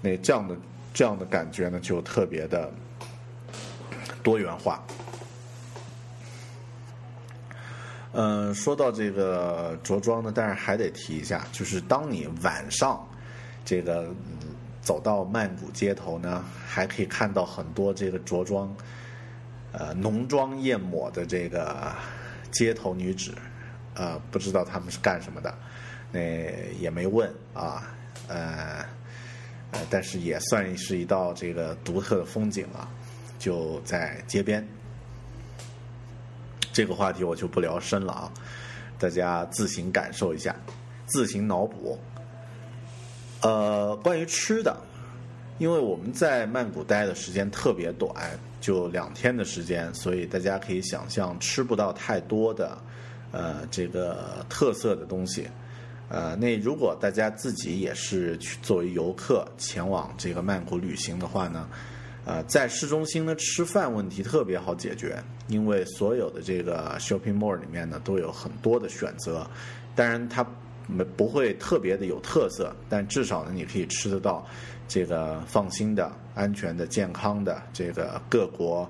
[0.02, 0.54] 那这样的
[0.92, 2.70] 这样的感觉呢，就特别的
[4.22, 4.84] 多元化。
[8.12, 13.08] 嗯，说到这个着装呢，但是还得提一下，就是当你晚上
[13.64, 14.12] 这个
[14.82, 18.74] 走到曼谷街头呢，还可以看到很多这个着装
[19.70, 21.94] 呃浓妆艳抹的这个
[22.50, 23.32] 街头女子，
[23.94, 25.54] 呃，不知道他们是干什么的，
[26.10, 26.20] 那
[26.80, 27.94] 也没问啊，
[28.26, 28.84] 呃
[29.70, 32.90] 呃，但是也算是一道这个独特的风景啊，
[33.38, 34.66] 就在街边。
[36.80, 38.32] 这个话题我就不聊深了啊，
[38.98, 40.56] 大家自行感受一下，
[41.04, 41.98] 自行脑补。
[43.42, 44.74] 呃，关于吃的，
[45.58, 48.10] 因为我们在曼谷待的时间特别短，
[48.62, 52.78] 就两天的时间，所以大家可以想象吃不到太多的
[53.30, 55.46] 呃这个特色的东西。
[56.08, 61.68] 呃，那如果大家自己也是去作为游客前往这个曼谷旅行的话呢？
[62.30, 69.44] 呃，在市中心的吃饭问题特别好解决，因为所有的这个 shopping mall 里面呢都有很多的选择。
[69.96, 70.46] 当然，它
[70.86, 74.46] 没不会特别的有特色，但至少呢你可以吃得到
[74.86, 78.88] 这个放心的、安全的、健康的这个各国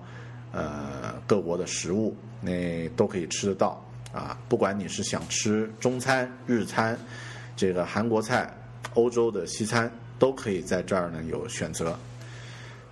[0.53, 3.83] 呃各国的食物，那都可以吃得到
[4.13, 4.37] 啊。
[4.51, 6.95] 不管你是想吃中餐、日餐，
[7.57, 8.55] 这个韩国菜、
[8.93, 11.99] 欧洲的西餐，都可以在这儿呢有选择。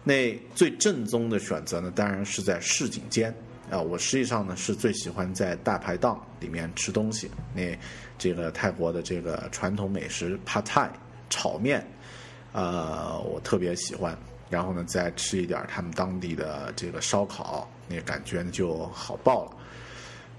[0.08, 3.28] 那最正宗的选择呢，当然是在市井间
[3.70, 3.78] 啊。
[3.78, 7.30] 我实际上呢是最喜欢在大排档里面吃东西。
[7.54, 7.78] 那
[8.16, 10.92] 这个泰国的这个传统美食 p a t a i
[11.28, 11.86] 炒面，
[12.52, 14.16] 呃，我特别喜欢。
[14.48, 19.50] 然后呢，再吃一点他们当地的这个烧烤，那感觉就好爆了。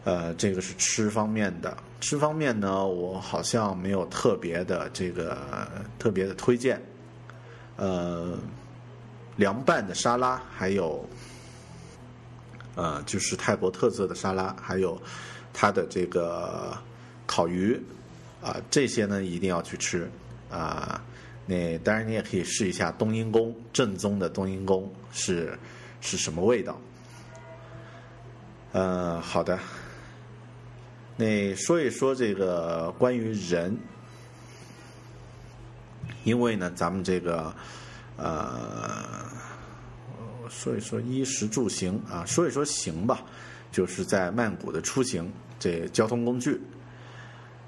[0.03, 1.78] 呃，这个是吃方面的。
[2.01, 5.67] 吃方面呢，我好像没有特别的这个
[5.99, 6.82] 特别的推荐。
[7.76, 8.36] 呃，
[9.40, 11.08] 凉拌的沙拉，还有
[12.76, 15.02] 呃，就是泰国特色的沙拉，还有
[15.54, 16.78] 它的这个
[17.26, 17.82] 烤鱼
[18.42, 20.12] 啊、这些呢一定要去吃
[20.52, 21.02] 啊。
[21.46, 25.58] 那当然，你也可以试一下冬阴功正宗的冬阴功是
[26.02, 26.80] 是什么味道。
[28.74, 29.58] 呃，好的。
[31.16, 33.78] 那说一说这个关于人，
[36.26, 37.54] 因为呢，咱们这个
[38.16, 39.29] 呃，
[40.50, 43.24] 说一说衣食住行啊，说一说行吧，
[43.72, 46.60] 就是在曼谷的出行这交通工具。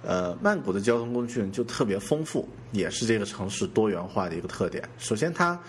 [0.04, 4.84] 呃，曼谷的交通工具就特别丰富，也是这个城市多元化的一个特点。
[4.98, 5.60] 首先，它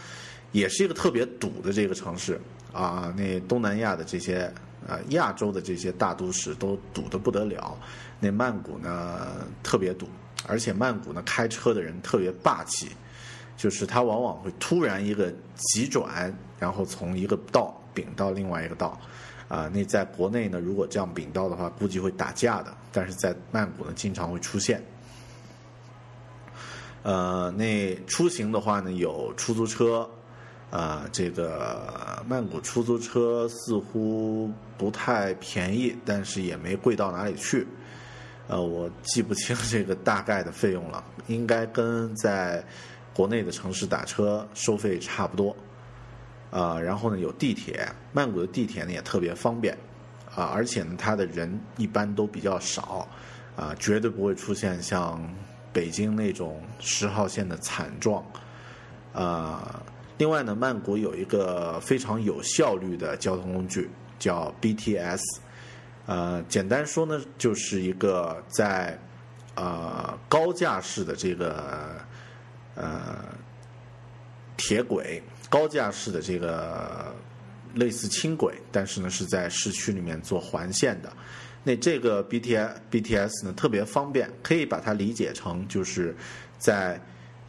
[0.52, 2.40] 也是一个特别堵的这个城市
[2.72, 3.14] 啊。
[3.14, 4.50] 那东南亚的这些
[4.88, 7.76] 啊，亚洲的这些大都市都堵得不得了，
[8.18, 10.08] 那曼谷呢特别堵，
[10.46, 12.88] 而且曼谷呢开车的人特别霸气，
[13.54, 18.96] 就是他往往会突然一个急转，然后从一个道并到另外一个道。
[19.48, 22.72] 啊，那在国内呢，如果这样并道的话，估计会打架的。
[22.92, 24.82] 但是在曼谷呢，经常会出现。
[27.02, 30.08] 呃，那出行的话呢，有出租车，
[30.70, 37.66] 啊，这个曼谷出租车似乎不太便宜，但是也没贵到哪里去。
[38.48, 42.64] 呃，我记不清这个大概的费用了，应该跟在
[43.12, 45.54] 国内的城市打车收费差不多。
[46.52, 49.74] 啊，然后呢，有地铁，曼谷的地铁呢也特别方便，
[50.34, 53.08] 啊，而且呢，它的人一般都比较少，
[53.56, 55.18] 啊，绝对不会出现像
[55.72, 58.22] 北京那种十号线的惨状，
[59.14, 59.82] 啊，
[60.18, 63.88] 另外呢，曼谷有一个非常有效率的交通工具
[64.18, 65.22] 叫 BTS，
[66.04, 68.98] 呃，简单说呢，就是一个在
[69.54, 71.96] 呃高架式的这个
[72.74, 73.24] 呃
[74.58, 75.22] 铁轨。
[75.52, 77.14] 高架式的这个
[77.74, 81.12] 类似轻轨，但是呢是在市区里面做环线的。
[81.62, 86.16] 那这个 BTS BTS 呢特别方便，可以把它理解成就是
[86.56, 86.98] 在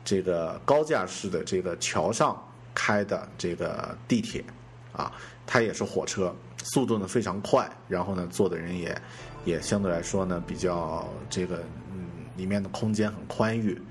[0.03, 2.37] 这个高架式的这个桥上
[2.75, 4.43] 开的这个地铁
[4.91, 5.09] 啊，
[5.47, 9.01] 它也是火车，速度呢非常快，然后呢坐的人也
[9.45, 13.81] 也相对来说呢比较这个嗯里面的空间很宽裕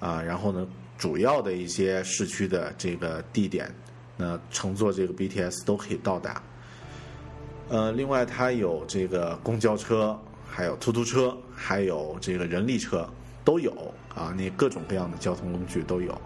[0.00, 0.66] 啊，然后呢。
[1.00, 3.74] 主要的一些市区的这个地点，
[4.18, 6.42] 那乘坐这个 BTS 都可以到达。
[7.70, 13.08] 呃，另外它有这个公交车，还有出租车，还有这个人力车
[13.42, 13.72] 都有
[14.14, 16.20] 啊，那各种各样的交通工具都有。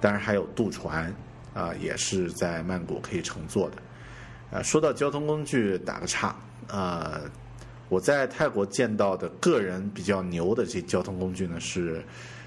[0.00, 1.12] 当然还有渡船
[1.52, 3.76] 啊，也是在曼谷可以乘坐的。
[4.52, 6.36] 呃，说到交通工具，打个岔
[6.68, 7.20] 啊，
[7.88, 12.04] 我在泰国见到的个人比较牛的这交通工具呢是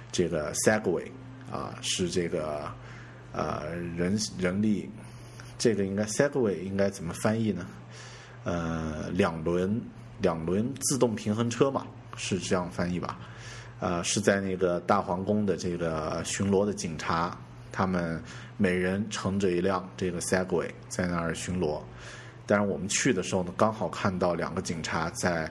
[0.10, 1.12] 这个 Segway。
[1.56, 2.70] 啊，是这个，
[3.32, 4.90] 呃，人人力，
[5.58, 7.66] 这个应该 Segway 应该怎么翻译呢？
[8.44, 9.82] 呃，两轮
[10.20, 11.88] 两轮自动平衡车嘛，
[12.18, 13.18] 是这样翻译吧？
[13.80, 17.38] 呃，是在那个大皇宫的这个巡逻的警察，
[17.72, 18.22] 他们
[18.58, 21.82] 每人乘着一辆这个 Segway 在那儿巡逻。
[22.46, 25.50] 但是我们去的时候呢，刚好看到两个警察在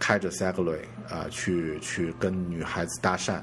[0.00, 3.40] 开着 Segway 啊，去去跟女孩子搭讪。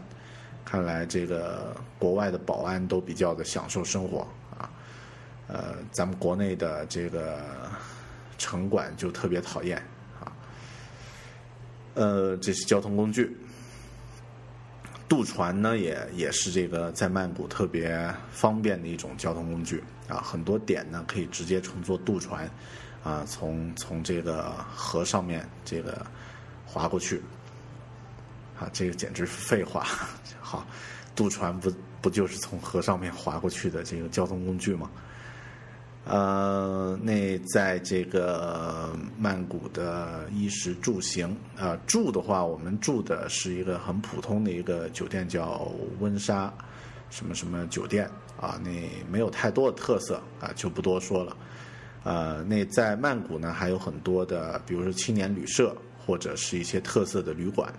[0.64, 4.26] 看来这个国外的保安都比较的享受生活
[4.57, 4.70] 啊，
[5.47, 7.41] 呃，咱们国内的这个
[8.38, 9.78] 城管就特别讨厌
[10.20, 10.32] 啊。
[11.95, 13.36] 呃，这是交通工具，
[15.09, 22.49] 渡船呢也也是这个在曼谷特别方便的一种交通工具啊，很多点呢可以直接乘坐渡船
[23.03, 26.05] 啊，从从这个河上面这个
[26.66, 27.22] 划过去。
[28.59, 29.88] 啊，这个简直是废话。
[30.52, 30.68] 好，
[31.16, 31.72] 渡船不
[32.02, 34.91] 不就是从河上面划过去的这个交通工具吗？
[36.04, 45.72] 呃，那在这个曼谷的衣食住行啊，住的话，我们住的是一个很普通的一个酒店，叫
[46.02, 46.54] 温莎
[47.10, 48.72] 什么什么酒店啊，那
[49.10, 51.38] 没有太多的特色啊，就不多说了。
[52.04, 55.74] 呃，那在曼谷呢，还有很多的，比如说青年旅社
[56.06, 57.74] 或者是一些特色的旅馆。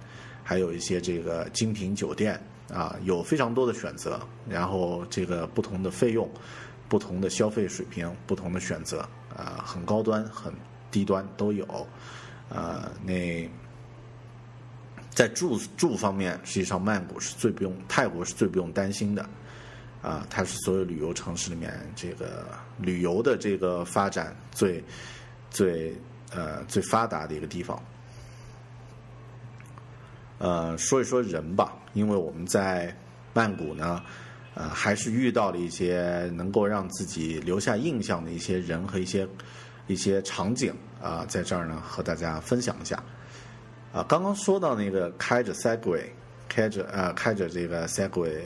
[0.44, 2.38] 还有一些这个精品酒店
[2.72, 4.18] 啊，有非常多的选择，
[4.48, 6.28] 然后这个不同的费用、
[6.88, 9.06] 不同的消费水平、不同的选择
[9.36, 10.52] 啊，很高端、很
[10.90, 11.86] 低端都有。
[12.48, 13.48] 呃，那
[15.10, 19.28] 在住住方面，实际上曼谷是最不用，泰国是最不用担心的。
[20.02, 22.46] 啊，它是所有旅游城市里面这个
[22.78, 24.82] 旅游的这个发展最
[25.48, 25.94] 最
[26.34, 27.80] 呃最发达的一个地方。
[30.42, 32.92] 呃，说一说人吧，因为我们在
[33.32, 34.02] 曼谷呢，
[34.54, 39.24] 呃，还是遇到了一些能够让自己留下印象的一些人和一些
[39.86, 43.00] 一些场景啊、在这儿呢和大家分享一下。
[43.92, 46.06] 啊，刚刚说到那个开着 Segway，
[46.48, 48.40] 开着呃开着这个 Segway，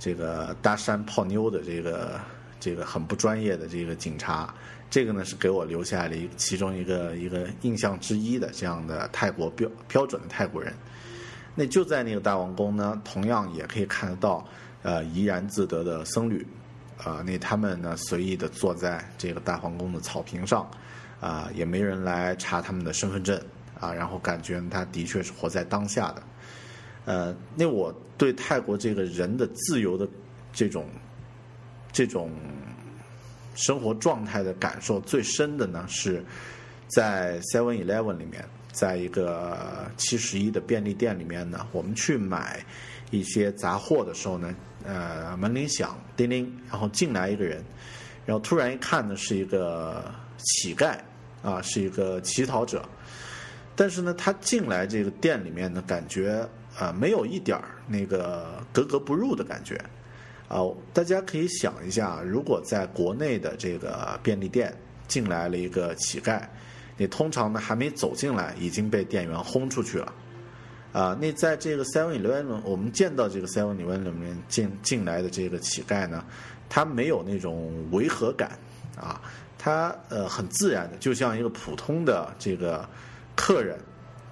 [0.00, 2.20] 这个搭讪泡妞的这个
[2.58, 4.52] 这个很不专业的这个警察，
[4.90, 10.74] 这个呢是给我留下了一其中一个一个印象之一的这样的泰国标标准的泰国人。
[11.58, 14.46] 那就在那个大王宫呢，同样也可以看得到，
[14.82, 16.46] 呃，怡然自得的僧侣，
[17.02, 20.70] 啊、那他们呢随意的坐在这个大皇宫的草坪上，
[21.18, 23.40] 啊、也没人来查他们的身份证，
[23.80, 26.22] 啊，然后感觉他的确是活在当下的，
[27.06, 30.06] 呃，那我对泰国这个人的自由的
[30.52, 30.86] 这种
[31.90, 32.30] 这种
[33.54, 36.22] 生活状态的感受最深的呢，是
[36.88, 38.44] 在 Seven Eleven 里面，
[38.76, 42.62] 在一个七十一的便利店里面呢，我们去买
[43.10, 44.54] 一些杂货的时候呢，
[44.84, 47.64] 呃，门铃响，叮铃，然后进来一个人，
[48.26, 50.04] 然后突然一看呢，是一个
[50.36, 50.98] 乞丐
[51.42, 52.86] 啊，是一个乞讨者，
[53.74, 56.46] 但是呢，他进来这个店里面呢，感觉
[56.76, 59.80] 啊、呃没有一点儿那个格格不入的感觉。
[60.48, 60.60] 啊、
[60.92, 64.72] 大家可以想一下，如果在国内的这个便利店
[65.08, 66.42] 进来了一个乞丐，
[66.96, 70.12] 你通常呢还没走进来，已经被店员轰出去了。
[70.92, 76.24] 啊、那在这个 Seven Eleven，我们见到这个 Seven Eleven 里面进进来的这个乞丐呢，
[76.70, 78.58] 他没有那种违和感
[78.98, 79.20] 啊，
[79.58, 82.88] 他呃很自然的，就像一个普通的这个
[83.34, 83.78] 客人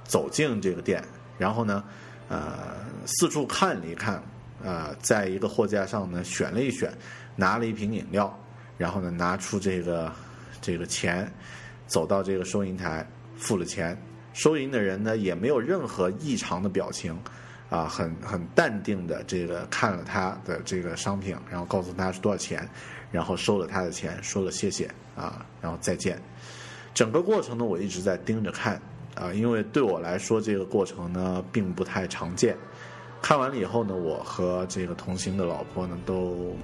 [0.04, 1.04] 走进这个店，
[1.36, 1.84] 然后呢，
[2.30, 4.22] 呃，四处看了一看，
[4.62, 6.90] 呃，在一个货架上呢选了一选，
[7.36, 8.34] 拿了一瓶饮料，
[8.78, 10.10] 然后呢拿出这个
[10.62, 11.30] 这个钱，
[11.86, 13.06] 走到这个收银台
[13.36, 13.96] 付了钱，
[14.32, 17.18] 收银的人呢也没有任何异常的表情，
[17.70, 22.68] 啊，很很淡定的这个看了他的这个商品，然后告诉他是多少钱，
[23.10, 26.20] 然后收了他的钱，说了谢谢啊，然后再见。
[26.94, 28.80] 整个过程呢，我一直在盯着看
[29.14, 32.56] 啊，因为对我来说这个过程呢并不太常见。
[33.20, 36.54] 看完了以后呢，我和这个同行的老婆呢都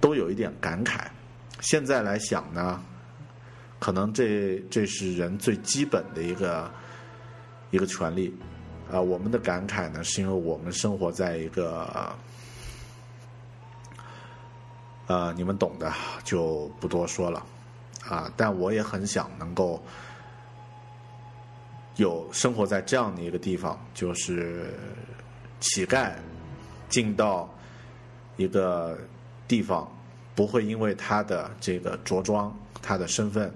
[0.00, 1.06] 都有一点感慨。
[1.60, 2.82] 现在来想呢，
[3.78, 6.70] 可能这这是人最基本的一个
[7.70, 8.34] 一个权利
[8.90, 9.00] 啊。
[9.00, 12.14] 我们的感慨呢，是因为我们生活在一个
[15.06, 15.92] 呃，你们懂的，
[16.24, 17.44] 就不多说了
[18.06, 18.30] 啊。
[18.36, 19.82] 但我也很想能够
[21.96, 24.74] 有生活在这样的一个地方，就是
[25.60, 26.12] 乞丐
[26.88, 27.48] 进到
[28.36, 28.98] 一个
[29.46, 29.90] 地方，
[30.34, 33.52] 不会因为他的这个着装、他的身份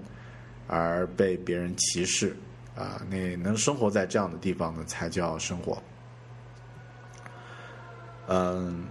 [0.73, 2.35] 而被别人歧视
[2.75, 3.01] 啊。
[3.09, 5.81] 那能生活在这样的地方呢，才叫生活。
[8.27, 8.85] 嗯，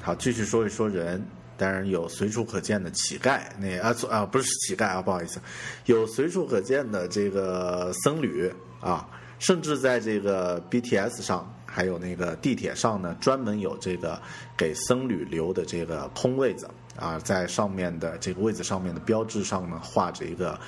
[0.00, 1.22] 好，继续说一说人。
[1.56, 5.38] 当然有随处可见的乞丐，那啊啊不是乞丐啊，不好意思，
[5.84, 8.50] 有随处可见的这个僧侣
[8.80, 9.06] 啊，
[9.38, 14.18] 甚至在这个 BTS 上，还有那个地铁上呢，专门有这个
[14.56, 20.58] 给僧侣留的这个空位子啊，在上面的这个位子上面的标志上呢，画着一个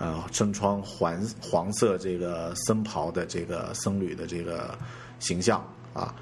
[0.00, 4.76] 呃身穿黄黄色这个僧袍的这个僧侣的这个
[5.20, 6.12] 形象啊。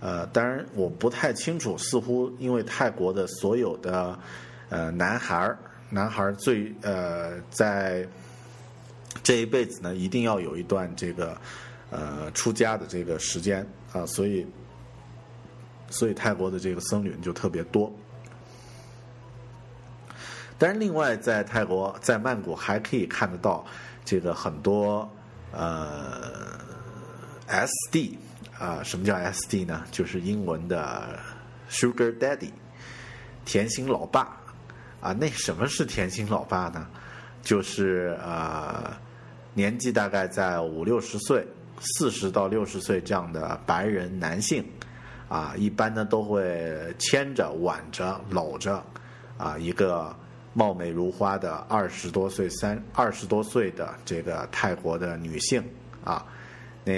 [0.00, 4.18] 呃，当然我不太清楚，似乎因为泰国的所有的
[4.70, 5.58] 呃男孩儿，
[5.90, 8.08] 男孩儿最呃在
[9.22, 11.36] 这一辈子呢，一定要有一段这个
[11.90, 13.60] 呃出家的这个时间
[13.92, 14.46] 啊，所以
[15.90, 17.92] 所以泰国的这个僧侣就特别多。
[20.60, 23.64] 但是另外在泰国在曼谷还可以看得到
[24.04, 25.10] 这个很多
[25.50, 26.20] 呃
[27.48, 28.16] SD。
[28.58, 29.82] 啊，什么叫 SD 呢？
[29.90, 31.18] 就是英文的
[31.70, 32.50] Sugar Daddy，
[33.46, 34.36] 甜心老爸
[35.00, 35.14] 啊。
[35.14, 36.86] 那什么是甜心老爸呢？
[37.42, 38.94] 就是呃，
[39.54, 41.48] 年纪大概在五六十岁、
[41.80, 44.62] 四十到六十岁这样的白人男性
[45.26, 48.84] 啊，一般呢都会牵着、挽着、搂着
[49.38, 50.14] 啊一个
[50.52, 55.62] 貌美如花的二十多岁、三二十多岁的这个泰国的女性
[56.04, 56.26] 啊，
[56.84, 56.92] 那。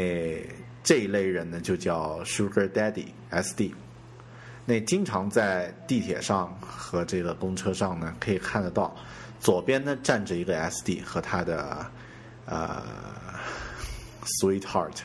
[0.85, 3.73] 这一类人呢，就叫 Sugar Daddy（SD）。
[4.65, 8.93] 那经常在地铁上和这个公车上呢，可以看得到，
[9.39, 11.87] 左边呢站着一个 SD 和他的
[12.47, 12.83] 呃
[14.25, 14.97] Sweetheart，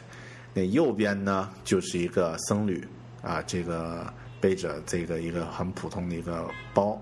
[0.55, 2.83] 那右边呢就是一个僧侣
[3.21, 6.99] 啊，这个背着这个一个很普通的一个包，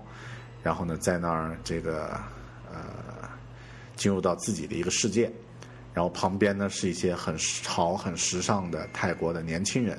[0.66, 2.08] 然后呢在那儿这个
[2.72, 2.80] 呃
[3.94, 5.30] 进入到自己的一个世界。
[5.94, 9.96] 然后旁边呢是一些很潮、很时尚的泰国的年轻人，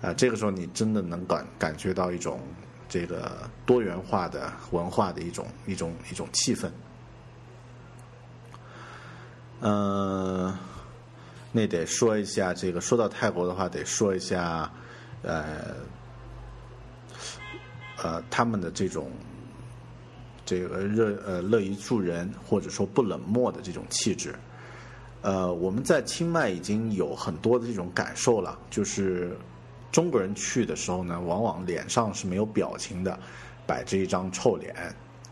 [0.00, 2.40] 啊，这个时候你真的能感感觉到一种
[2.88, 6.70] 这个多元化的文化的一种一种一种气氛。
[9.60, 10.56] 嗯，
[11.52, 14.68] 那得说一下这个，说到泰国的话，得说一下，
[15.22, 15.76] 呃，
[18.02, 19.12] 呃，他们的这种
[20.50, 24.34] 这个热呃乐于助人或者说不冷漠的这种气质。
[25.22, 29.36] 呃，我们在清迈已经有很多的这种感受了，就是
[29.92, 33.16] 中国人去的时候呢，往往脸上是没有表情的，
[33.64, 34.74] 摆着一张臭脸，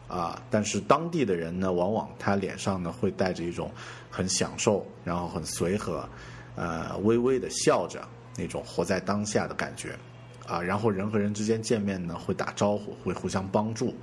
[0.07, 3.69] 啊，但是当地的人呢，往往他脸上呢会带着一种
[4.09, 6.09] 很享受，然后很随和，
[6.55, 8.07] 呃，微微的笑着
[8.37, 9.99] 那种活在当下的感觉，
[10.47, 13.95] 啊，然后人和人之间见面呢会打招呼，会互相帮助，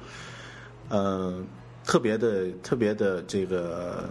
[0.89, 1.43] 呃，
[1.83, 4.07] 特别的特别的这个。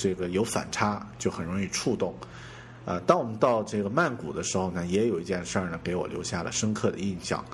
[0.00, 2.14] 这个有反差就很容易触动，
[2.84, 7.44] 呃，当我们到这个曼谷的时候呢，也有一件事儿呢给我留下了深刻的印象，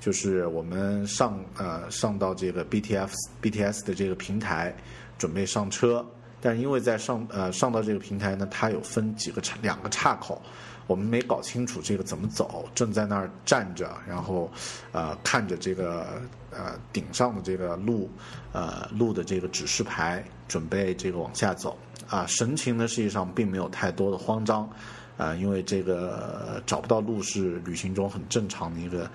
[0.00, 3.08] 就是我们上呃上到这个 BTF
[3.40, 4.74] BTS 的这个平台
[5.16, 6.04] 准备上车，
[6.44, 10.42] 但是因为在上呃上到这个平台呢，它有分几个岔两个岔口，
[10.88, 14.50] 我们没搞清楚这个怎么走，正在那儿站着，然后
[14.90, 16.20] 呃看着这个
[16.50, 18.10] 呃顶上的这个路
[18.52, 21.78] 呃路的这个指示牌，准备这个往下走。
[22.08, 24.68] 啊，神情呢实际上并没有太多的慌张，
[25.16, 29.08] 啊，因为这个找不到路是旅行中很正常的一个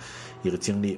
[0.43, 0.97] 一个经历，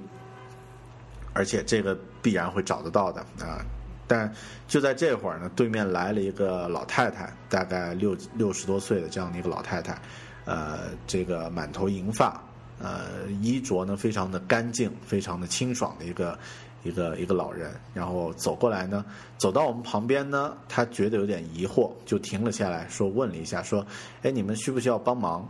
[1.33, 3.65] 而且这个必然会找得到的啊。
[4.09, 4.29] 但
[4.67, 9.97] 就在这会儿呢，对面来了一个老太太，大概六六十多岁的这样的一个老太太，
[10.43, 12.43] 呃，这个满头银发，
[12.79, 16.37] 呃，衣着呢非常的干净，非常的清爽的一个。
[16.81, 19.03] 一个一个老人，然后走过来呢，
[19.37, 23.85] 走到我们旁边呢，他觉得有点疑惑，就停了下来，说问了一下，说
[24.23, 25.45] ：“哎，你们需不需要帮忙？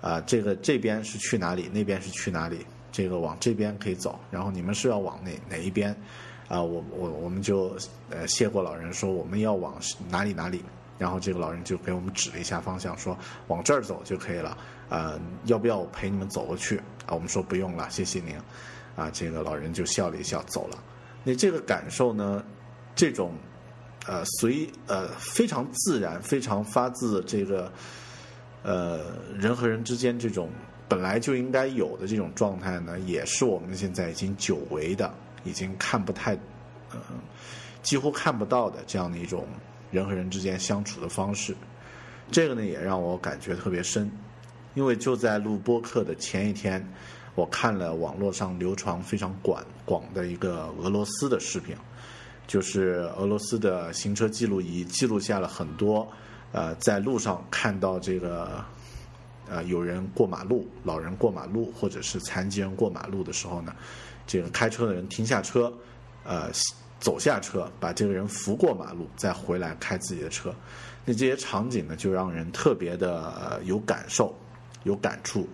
[0.00, 1.70] 啊，这个这边是去哪里？
[1.72, 2.66] 那边是去哪里？
[2.90, 5.96] 这个往这边可以走，然后你们是要往哪哪一边？
[6.48, 7.76] 啊，我我我们就
[8.10, 9.74] 呃谢过老人，说我们要往
[10.10, 10.62] 哪里哪里，
[10.98, 13.16] 然后这个老人就给我们指了一下方向，说
[13.48, 14.56] 往这儿走就可以了。
[14.88, 16.76] 啊，要不要我陪你们走过去？
[17.06, 18.36] 啊，我们说不用了，谢谢您。”
[18.94, 20.76] 啊，这个老人就笑了一笑走了。
[21.24, 22.44] 那这个感受呢？
[22.94, 23.32] 这种
[24.06, 27.72] 呃随呃非常自然、非常发自这个
[28.62, 30.50] 呃人和人之间这种
[30.90, 35.10] 本来就应该有的这种状态呢，也是我们现在已经久违的、
[35.44, 36.34] 已经看不太
[36.92, 37.00] 嗯
[37.82, 39.46] 几乎看不到的这样的一种
[39.90, 41.54] 人和人之间相处的方式。
[42.30, 44.10] 这个呢，也让我感觉特别深，
[44.74, 46.86] 因为就在录播课的前一天。
[47.34, 51.74] 我看了网络上流传非常广广的一个俄罗斯的视频，
[52.46, 56.06] 就是俄罗斯的行车记录仪记录下了很多，
[56.52, 58.62] 呃，在路上看到这个，
[59.48, 63.74] 呃，有人过马路，老人过马路，或者是残疾人过马路的时候呢，
[64.26, 65.72] 这个开车的人停下车，
[66.24, 66.50] 呃，
[67.00, 70.54] 走下车，把这个人扶过马路，再回来开自己的车，
[71.04, 74.34] 那这些场景呢，就让人特别的有感受，
[74.84, 75.48] 有感触。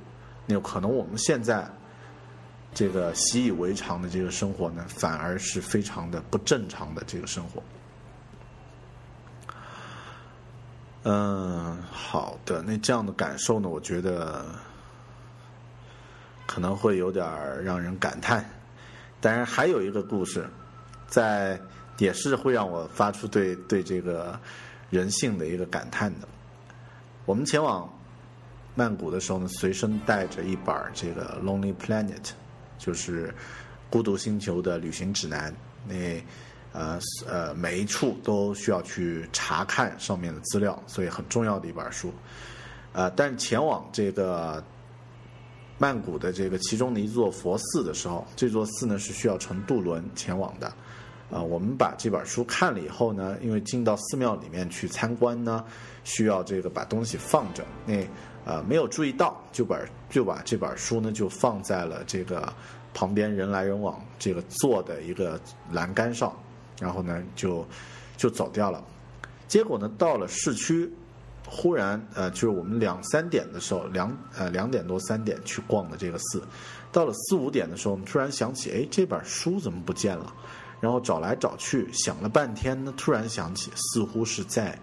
[0.47, 1.67] 那可能我们现在
[2.75, 7.63] 这个习以为常的这个生活呢，反而是非常的不正常的这个生活。
[11.05, 14.45] 嗯，好的，那这样的感受呢，我觉得
[16.47, 17.25] 可能会有点
[17.65, 18.45] 让人感叹。
[19.21, 20.49] 当然，还有一个故事，
[21.07, 21.61] 在
[21.99, 24.39] 也是会让我发出对对这个
[24.91, 26.29] 人性的一个感叹的。
[27.25, 27.89] 我们前往。
[28.75, 32.15] 曼谷的时候呢，随身带着一本这个《Lonely Planet》，
[32.79, 33.27] 就是
[33.91, 35.53] 《孤独星球》的旅行指南。
[35.85, 36.23] 那
[36.73, 36.97] 呃
[37.27, 42.15] 呃，每一处都需要去查看上面的资料，所以很重要的一本书。
[42.93, 44.63] 呃，但前往这个
[45.79, 50.73] 曼谷的这个其中的一座佛寺的时候，这座寺呢是需要乘渡轮前往的。
[51.31, 55.63] 啊，我们把这本书看了以后呢，因为进到寺庙里面去参观呢，
[56.03, 57.63] 需要这个把东西放着。
[57.85, 58.03] 那
[58.47, 62.51] 呃，没有注意到，就把就把这本书呢就放在了这个
[62.95, 65.39] 旁边人来人往这个坐的一个
[65.71, 66.35] 栏杆上，
[66.81, 67.63] 然后呢就
[68.17, 68.83] 就走掉了。
[69.47, 70.91] 结果呢到了市区，
[71.51, 76.43] 忽然呃就是我们两三点的时候，两呃两点多三点去逛的这个寺，
[76.93, 80.33] 到了四五点的时候，我们突然想起，哎，这本书怎么不见了？
[80.81, 84.79] 然后找来找去，想了半天呢，突然想起，似乎是在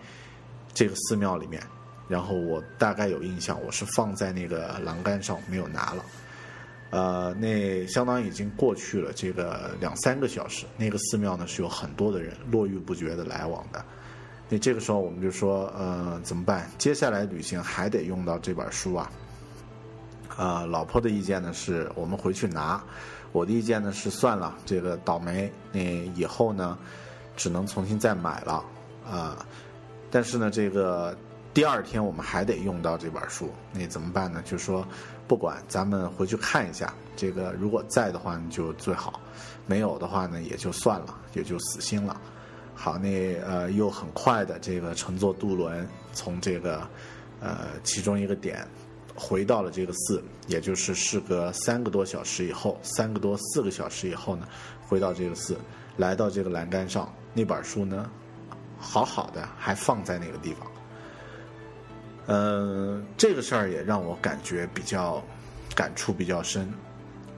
[0.73, 1.61] 这个寺庙里面。
[2.07, 6.05] 然后我大概有印象，我是放在那个栏杆上没有拿了，
[6.91, 10.67] 呃，那相当于已经过去了这个两三个小时。
[10.77, 13.83] 那个寺庙呢是有很多的人络绎不绝的来往的，
[14.47, 16.69] 那这个时候我们就说，呃，怎么办？
[16.77, 19.11] 接下来旅行还得用到这本书啊。
[20.37, 22.83] 啊，老婆的意见呢是我们回去拿，
[23.31, 26.77] 我的意见呢是算了，这个倒霉，那以后呢
[27.37, 28.63] 只能重新再买了
[29.09, 29.45] 啊。
[30.11, 31.17] 但是呢，这个
[31.53, 34.43] 第二天我们还得用到这本书，那怎么办呢？
[34.45, 34.85] 就说
[35.27, 39.19] 不管，咱们回去看一下，这个如果在的话就最好，
[39.65, 42.19] 没有的话呢也就算了，也就死心了。
[42.75, 46.87] 好，那呃又很快的这个乘坐渡轮从这个
[47.39, 48.67] 呃其中一个点。
[49.17, 54.45] 回到了这个寺，也就是事隔三个多小时以后，三个多四个小时以后呢，
[54.89, 55.57] 回到这个寺，
[55.95, 58.11] 来到这个栏杆上，那本书呢，
[58.77, 60.69] 好好的还放在那个地方。
[62.25, 65.23] 嗯，这个事儿也让我感觉比较
[65.73, 66.69] 感触比较深，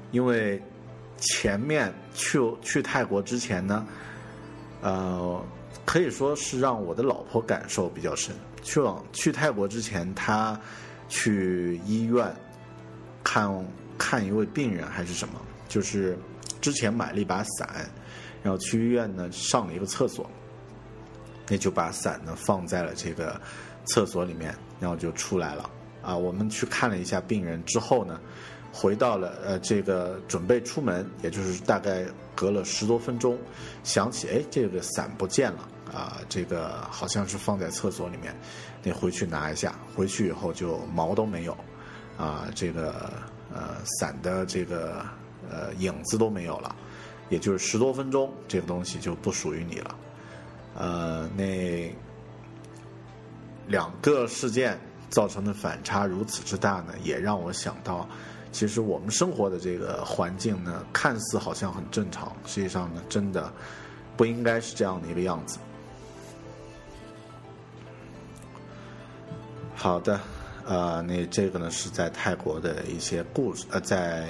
[0.10, 0.60] 因为
[1.20, 3.86] 前面去去泰国之前呢，
[4.82, 5.44] 呃，
[5.86, 8.36] 可以说是让我的老婆感受比较深。
[8.62, 10.60] 去往去泰国之前，她。
[11.10, 12.36] 去医院
[13.24, 13.50] 看
[13.98, 15.40] 看一位病人还是什么？
[15.70, 16.20] 就是
[16.60, 17.90] 之前买了一把伞，
[18.44, 20.30] 然后去医院呢上了一个厕所，
[21.48, 23.40] 那就把伞呢放在了这个
[23.86, 25.70] 厕所里面，然后就出来了。
[26.02, 28.20] 啊，我们去看了一下病人之后呢，
[28.80, 32.06] 回到了呃这个准备出门，也就是大概
[32.36, 33.36] 隔了十多分钟，
[33.84, 35.68] 想起哎这个伞不见了。
[35.88, 38.36] 啊，这个好像是放在厕所里面，
[38.84, 39.74] 得回去拿一下。
[39.96, 41.58] 回去以后就毛都没有，
[42.18, 43.10] 啊，这个
[43.54, 45.02] 呃伞的这个
[45.50, 46.76] 呃影子都没有了，
[47.30, 49.96] 也就是十多分钟，这个东西就不属于你了。
[50.76, 51.90] 呃，那
[53.68, 54.78] 两个事件
[55.10, 58.08] 造成的反差如此之大呢，也让我想到，
[58.58, 63.54] 其实我们生活的这个环境呢，看似好像很正常，实际上呢，真的
[64.16, 65.60] 不应该是这样的一个样子。
[69.76, 70.20] 好的，
[70.66, 74.28] 呃，那这个呢是在泰国的一些故事，呃，在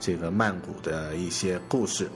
[0.00, 2.10] 这个曼谷的一些故事。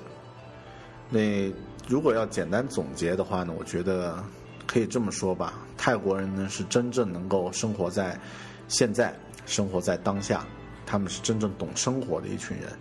[1.09, 1.49] 那
[1.87, 4.21] 如果要简单总结的话呢，我觉得
[4.67, 8.19] 可以这么说吧：泰国人呢是真正能够生活在
[8.67, 9.15] 现在，
[9.47, 10.45] 生活在当下，
[10.87, 12.73] 他们是真正懂生活的一群人。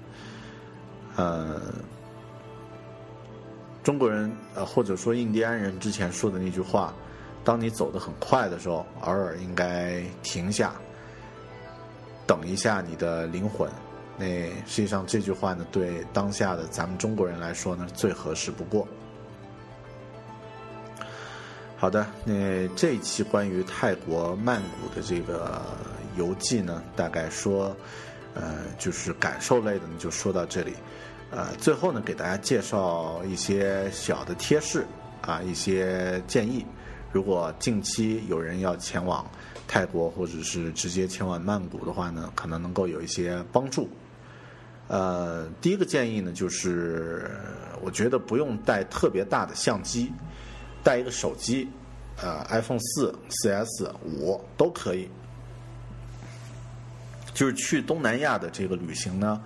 [1.17, 1.61] 呃，
[3.83, 6.93] 中国人呃，或者说印第安人之前说的那句话。
[7.43, 10.73] 当你走得很快的时候，偶尔应该停下，
[12.25, 13.69] 等一下你的灵魂。
[14.17, 14.25] 那
[14.65, 18.87] 实际上这句话呢，对当下的咱们中国人来说呢，最合适不过。
[21.77, 25.61] 好的，那这一期关于泰国曼谷的这个
[26.18, 27.76] 游记呢，大概说，
[28.34, 30.74] 呃，就是感受类的呢，就说到这里。
[31.32, 34.86] 呃，最后呢，给大家介绍一些小的贴士
[35.22, 36.66] 啊，一些建议。
[37.11, 39.26] 如果近期有人要前往
[39.68, 43.89] 泰国，或者是直接前往曼谷的话呢，可能能够有一些帮助。
[44.88, 47.32] 呃，第一个建议呢，就是
[47.82, 50.11] 我觉得不用带特别大的相机，
[50.84, 51.68] 带一个手机，
[52.22, 55.09] 呃，iPhone 四、四 S、五都可以。
[57.36, 59.39] 就是去东南亚的这个旅行呢，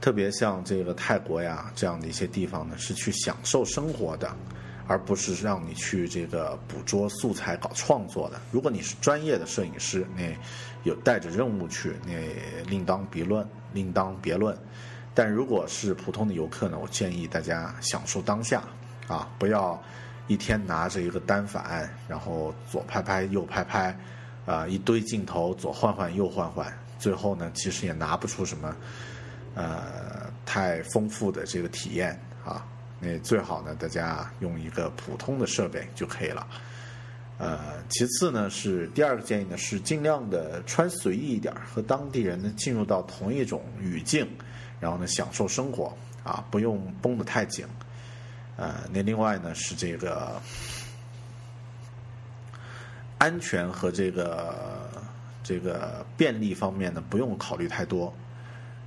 [0.00, 4.32] 特别像这个泰国呀这样的一些地方呢，是去享受生活的。
[4.86, 8.38] 而不是让你去这个捕捉素材、搞创作的。
[8.52, 10.36] 如果你是专业的摄影师，那
[10.82, 12.12] 有带着任务去，那
[12.68, 14.54] 另当别论，另当别论。
[15.14, 18.62] 但如果是普通的游客呢，我建议大家享受当下，
[19.08, 19.82] 啊，不要
[20.26, 23.98] 一天拿着一个单反，然后左拍拍右拍拍，
[24.44, 26.70] 啊，一堆镜头左换换右换换，
[27.04, 28.74] 最后呢，其实也拿不出什么，
[29.54, 32.66] 呃，太丰富的这个体验啊。
[32.98, 36.46] 那最好呢，大家用一个普通的设备就可以了。
[37.36, 44.26] 呃，其次呢是第二个建议呢是尽量的穿随意一点，和当地人呢进入到同一种语境，
[44.80, 47.66] 然后呢享受生活啊，不用绷得太紧。
[48.56, 50.40] 呃，那另外呢是这个
[53.18, 54.83] 安全和这个
[55.44, 58.12] 这个便利方面呢不用考虑太多。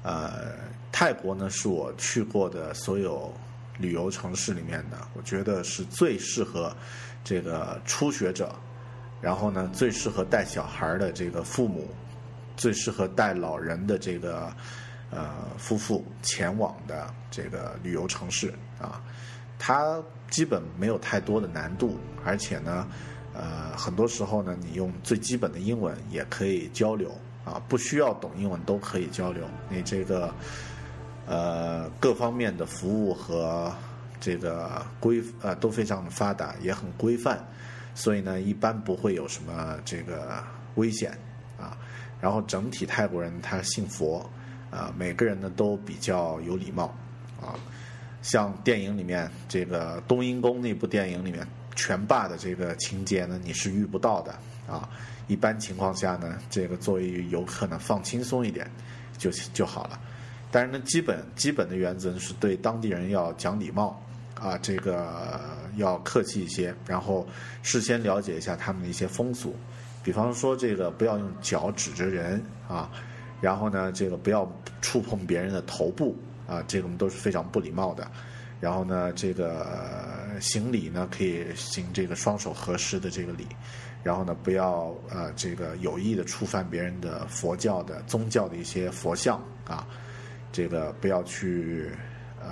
[0.04, 0.54] 呃，
[0.92, 3.34] 泰国呢是我去过的所有。
[3.80, 6.76] 旅游城市里面的，我觉得是最适合
[7.24, 8.52] 这个初学者，
[9.22, 11.88] 然后呢，最适合带小孩的这个父母，
[12.56, 14.52] 最适合带老人的这个
[15.12, 15.30] 呃
[15.60, 18.52] 夫妇前往的这个旅游城市
[18.82, 19.00] 啊。
[19.60, 20.02] 它
[20.32, 22.88] 基本没有太多的难度，而且呢，
[23.38, 27.12] 呃，很多时候呢，你用最基本的英文也可以交流
[27.46, 29.44] 啊，不需要懂英文都可以交流。
[29.70, 30.34] 你这个。
[31.30, 33.70] 呃，各方面的服务和
[34.18, 37.38] 这个规呃都非常的发达，也很规范，
[37.94, 40.42] 所以呢，一般不会有什么这个
[40.76, 41.12] 危险
[41.60, 41.78] 啊。
[42.22, 44.26] 然后整体泰国人他信佛
[44.72, 46.96] 啊，每个人呢都比较有礼貌
[47.42, 47.60] 啊。
[48.22, 51.46] 像电影里面这个冬阴功那部电影里面
[51.78, 54.90] 拳霸的这个情节呢，你是遇不到的啊。
[55.28, 58.70] 一般情况下呢，这个作为游客呢，放轻松一点
[59.18, 60.00] 就就好了。
[60.52, 64.02] 但是呢，基本基本的原则是对当地人要讲礼貌
[64.40, 65.40] 啊，这个
[65.76, 67.28] 要客气一些，然后
[67.62, 69.54] 事先了解一下他们的一些风俗，
[70.04, 72.90] 比方说这个不要用脚指着人啊，
[73.42, 74.50] 然后呢，这个不要
[74.82, 76.18] 触碰别人的头部
[76.48, 78.10] 啊，这个我们都是非常不礼貌的。
[78.60, 79.68] 然后呢，这个
[80.40, 83.46] 行礼呢可以行这个双手合十的这个礼，
[84.04, 89.88] 然后呢不要呃这个有意的触犯别人的佛教的宗教的一些佛像啊。
[90.52, 91.92] 这个不要去
[92.42, 92.50] 呃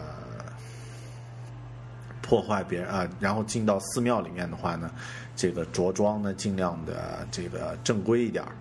[2.21, 4.91] 破坏别人啊，然后进到寺庙里面的话呢，
[5.35, 8.51] 这个着装呢尽量的这个正规一点儿，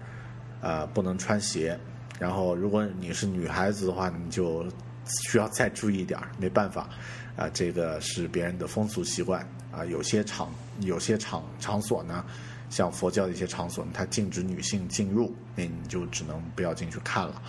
[0.62, 1.78] 呃不能穿鞋。
[2.18, 4.64] 然后如果你是女孩子的话，你就
[5.06, 6.88] 需要再注意一点儿，没办法
[7.36, 9.84] 啊，这个是别人的风俗习惯啊。
[9.84, 12.24] 有些场有些场场所呢，
[12.70, 17.42] 像佛教的一些场所，它禁止女性进入，那你就只能不要进去看了。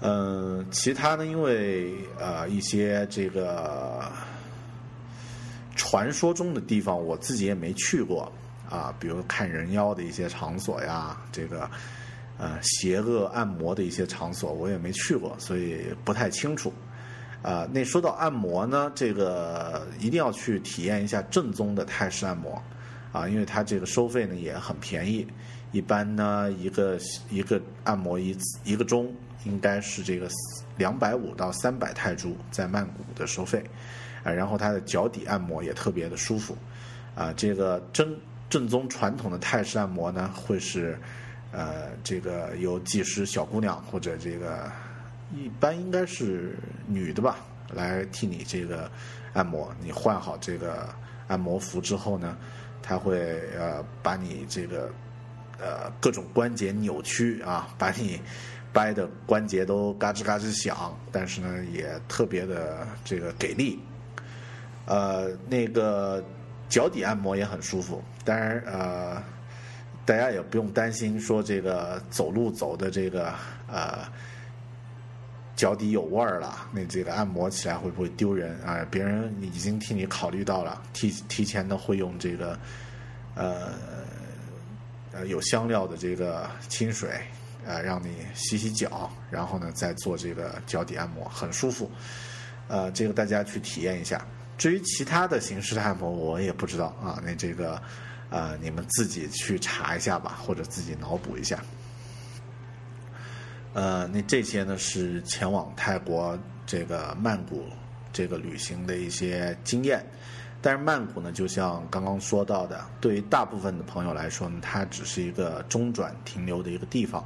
[0.00, 1.24] 嗯，其他呢？
[1.24, 4.12] 因为呃，一些这个
[5.74, 8.30] 传说中的地方，我自己也没去过
[8.68, 8.94] 啊。
[9.00, 11.70] 比如看人妖的一些场所呀，这个
[12.38, 16.72] 呃邪恶按摩的一些场所，我也没去过，所以不太清楚。
[17.42, 22.62] 啊，那说到按摩呢，这个一定要去体验一下正宗的泰式按摩
[23.12, 25.26] 啊，因为它这个收费呢也很便宜，
[25.72, 26.98] 一般呢一个
[27.30, 29.12] 一个按摩一一个钟。
[29.44, 30.28] 应该是这个
[30.76, 33.62] 两百五到三百泰铢在曼谷的收费，
[34.24, 36.58] 啊，然后它的脚底按摩也特别的舒服，
[37.14, 38.12] 啊，这个正
[38.50, 40.98] 正宗传统的泰式按摩呢，会是
[41.56, 44.70] 呃这个有技师小姑娘或者这个
[45.34, 47.38] 一般应该是女的吧，
[47.72, 48.90] 来替你这个
[49.32, 49.74] 按摩。
[49.80, 50.88] 你换好这个
[51.26, 52.36] 按摩服之后呢，
[52.82, 54.90] 他会呃把你这个
[55.58, 58.20] 呃各种关节扭曲啊，把你。
[58.72, 63.80] 掰的关节都嘎吱嘎吱响，但是呢也特别的这个给力，
[64.84, 66.22] 呃，那个
[66.68, 68.04] 脚底按摩也很舒服。
[68.22, 69.22] 当然呃，
[70.06, 73.34] 大家也不用担心说这个走路走的这个
[73.68, 74.08] 呃
[75.54, 78.86] 脚底有味儿了，那这个按摩起来会不会丢人啊？
[78.90, 82.58] 别人已经替你考虑到了，提提前的会用这个
[83.34, 83.74] 呃
[85.12, 87.10] 呃有香料的这个清水。
[87.68, 91.90] 呃，让你洗洗脚，然后呢，再做这个脚底按摩，很舒服。
[92.68, 94.24] 呃，这个大家去体验一下。
[94.56, 97.20] 至于其他的形式的按摩，我也不知道啊。
[97.24, 97.82] 那这个，
[98.30, 101.62] 呃，你们自己去查一下吧，或者自己脑补一下。
[103.72, 107.64] 呃，那这些呢是前往泰国这个曼谷
[108.12, 110.04] 这个旅行的一些经验。
[110.62, 117.22] 但是曼谷呢，就像刚刚说到的，对于大部分的朋友来说呢，它只是一个中转停留的一个地方。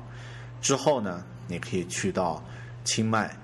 [0.60, 2.42] 之后呢，你可以去到
[2.84, 3.34] 清迈，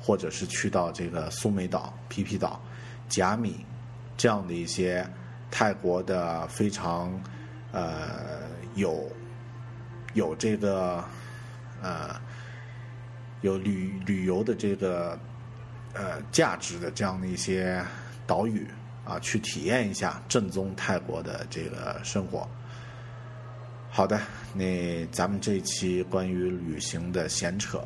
[0.00, 2.60] 或者是去到这个苏梅岛、皮皮岛、
[3.08, 3.64] 甲米
[4.16, 5.06] 这样的一些
[5.58, 7.18] 泰国的非常
[7.72, 8.42] 呃
[8.74, 9.10] 有
[10.12, 11.02] 有这个
[11.80, 12.14] 呃
[13.40, 15.18] 有旅旅游的这个
[15.94, 17.82] 呃价值的这样的一些
[18.26, 18.68] 岛屿
[19.06, 22.46] 啊，去体验一下正宗泰国的这个生活。
[23.88, 24.20] 好的，
[24.52, 27.82] 那咱们这一期关于旅行的闲扯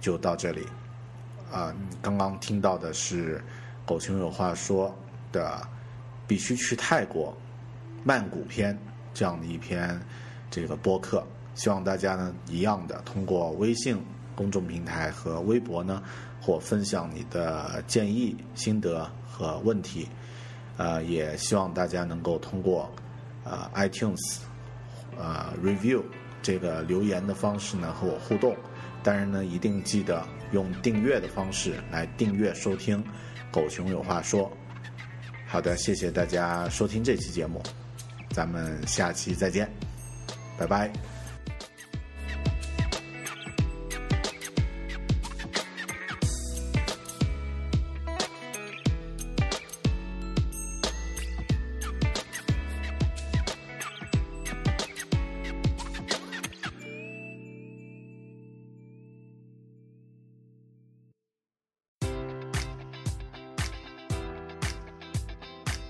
[0.00, 0.66] 就到这里。
[1.52, 1.72] 啊，
[2.02, 3.40] 刚刚听到的是
[3.86, 4.92] 狗熊有话说
[5.30, 5.64] 的
[6.28, 7.36] 必须去泰国
[8.04, 8.78] 曼谷篇
[9.12, 10.00] 这样的一篇
[10.48, 11.26] 这个播客，
[11.56, 13.98] 希望大家呢一样的通过微信
[14.36, 16.00] 公众平台和微博呢
[16.40, 20.06] 或分享你的建议、心得和问题。
[20.76, 22.88] 呃，也希望大家能够通过
[23.42, 24.38] 呃 iTunes。
[25.16, 26.00] 呃，review
[26.40, 28.54] 这个留言的方式呢和我互动，
[29.02, 33.02] 当然呢一定记得用订阅的方式来订阅收听
[33.50, 34.44] 《狗熊有话说》。
[35.50, 37.62] 好的，谢谢大家收听这期节目，
[38.30, 39.66] 咱们下期再见，
[40.58, 40.92] 拜拜。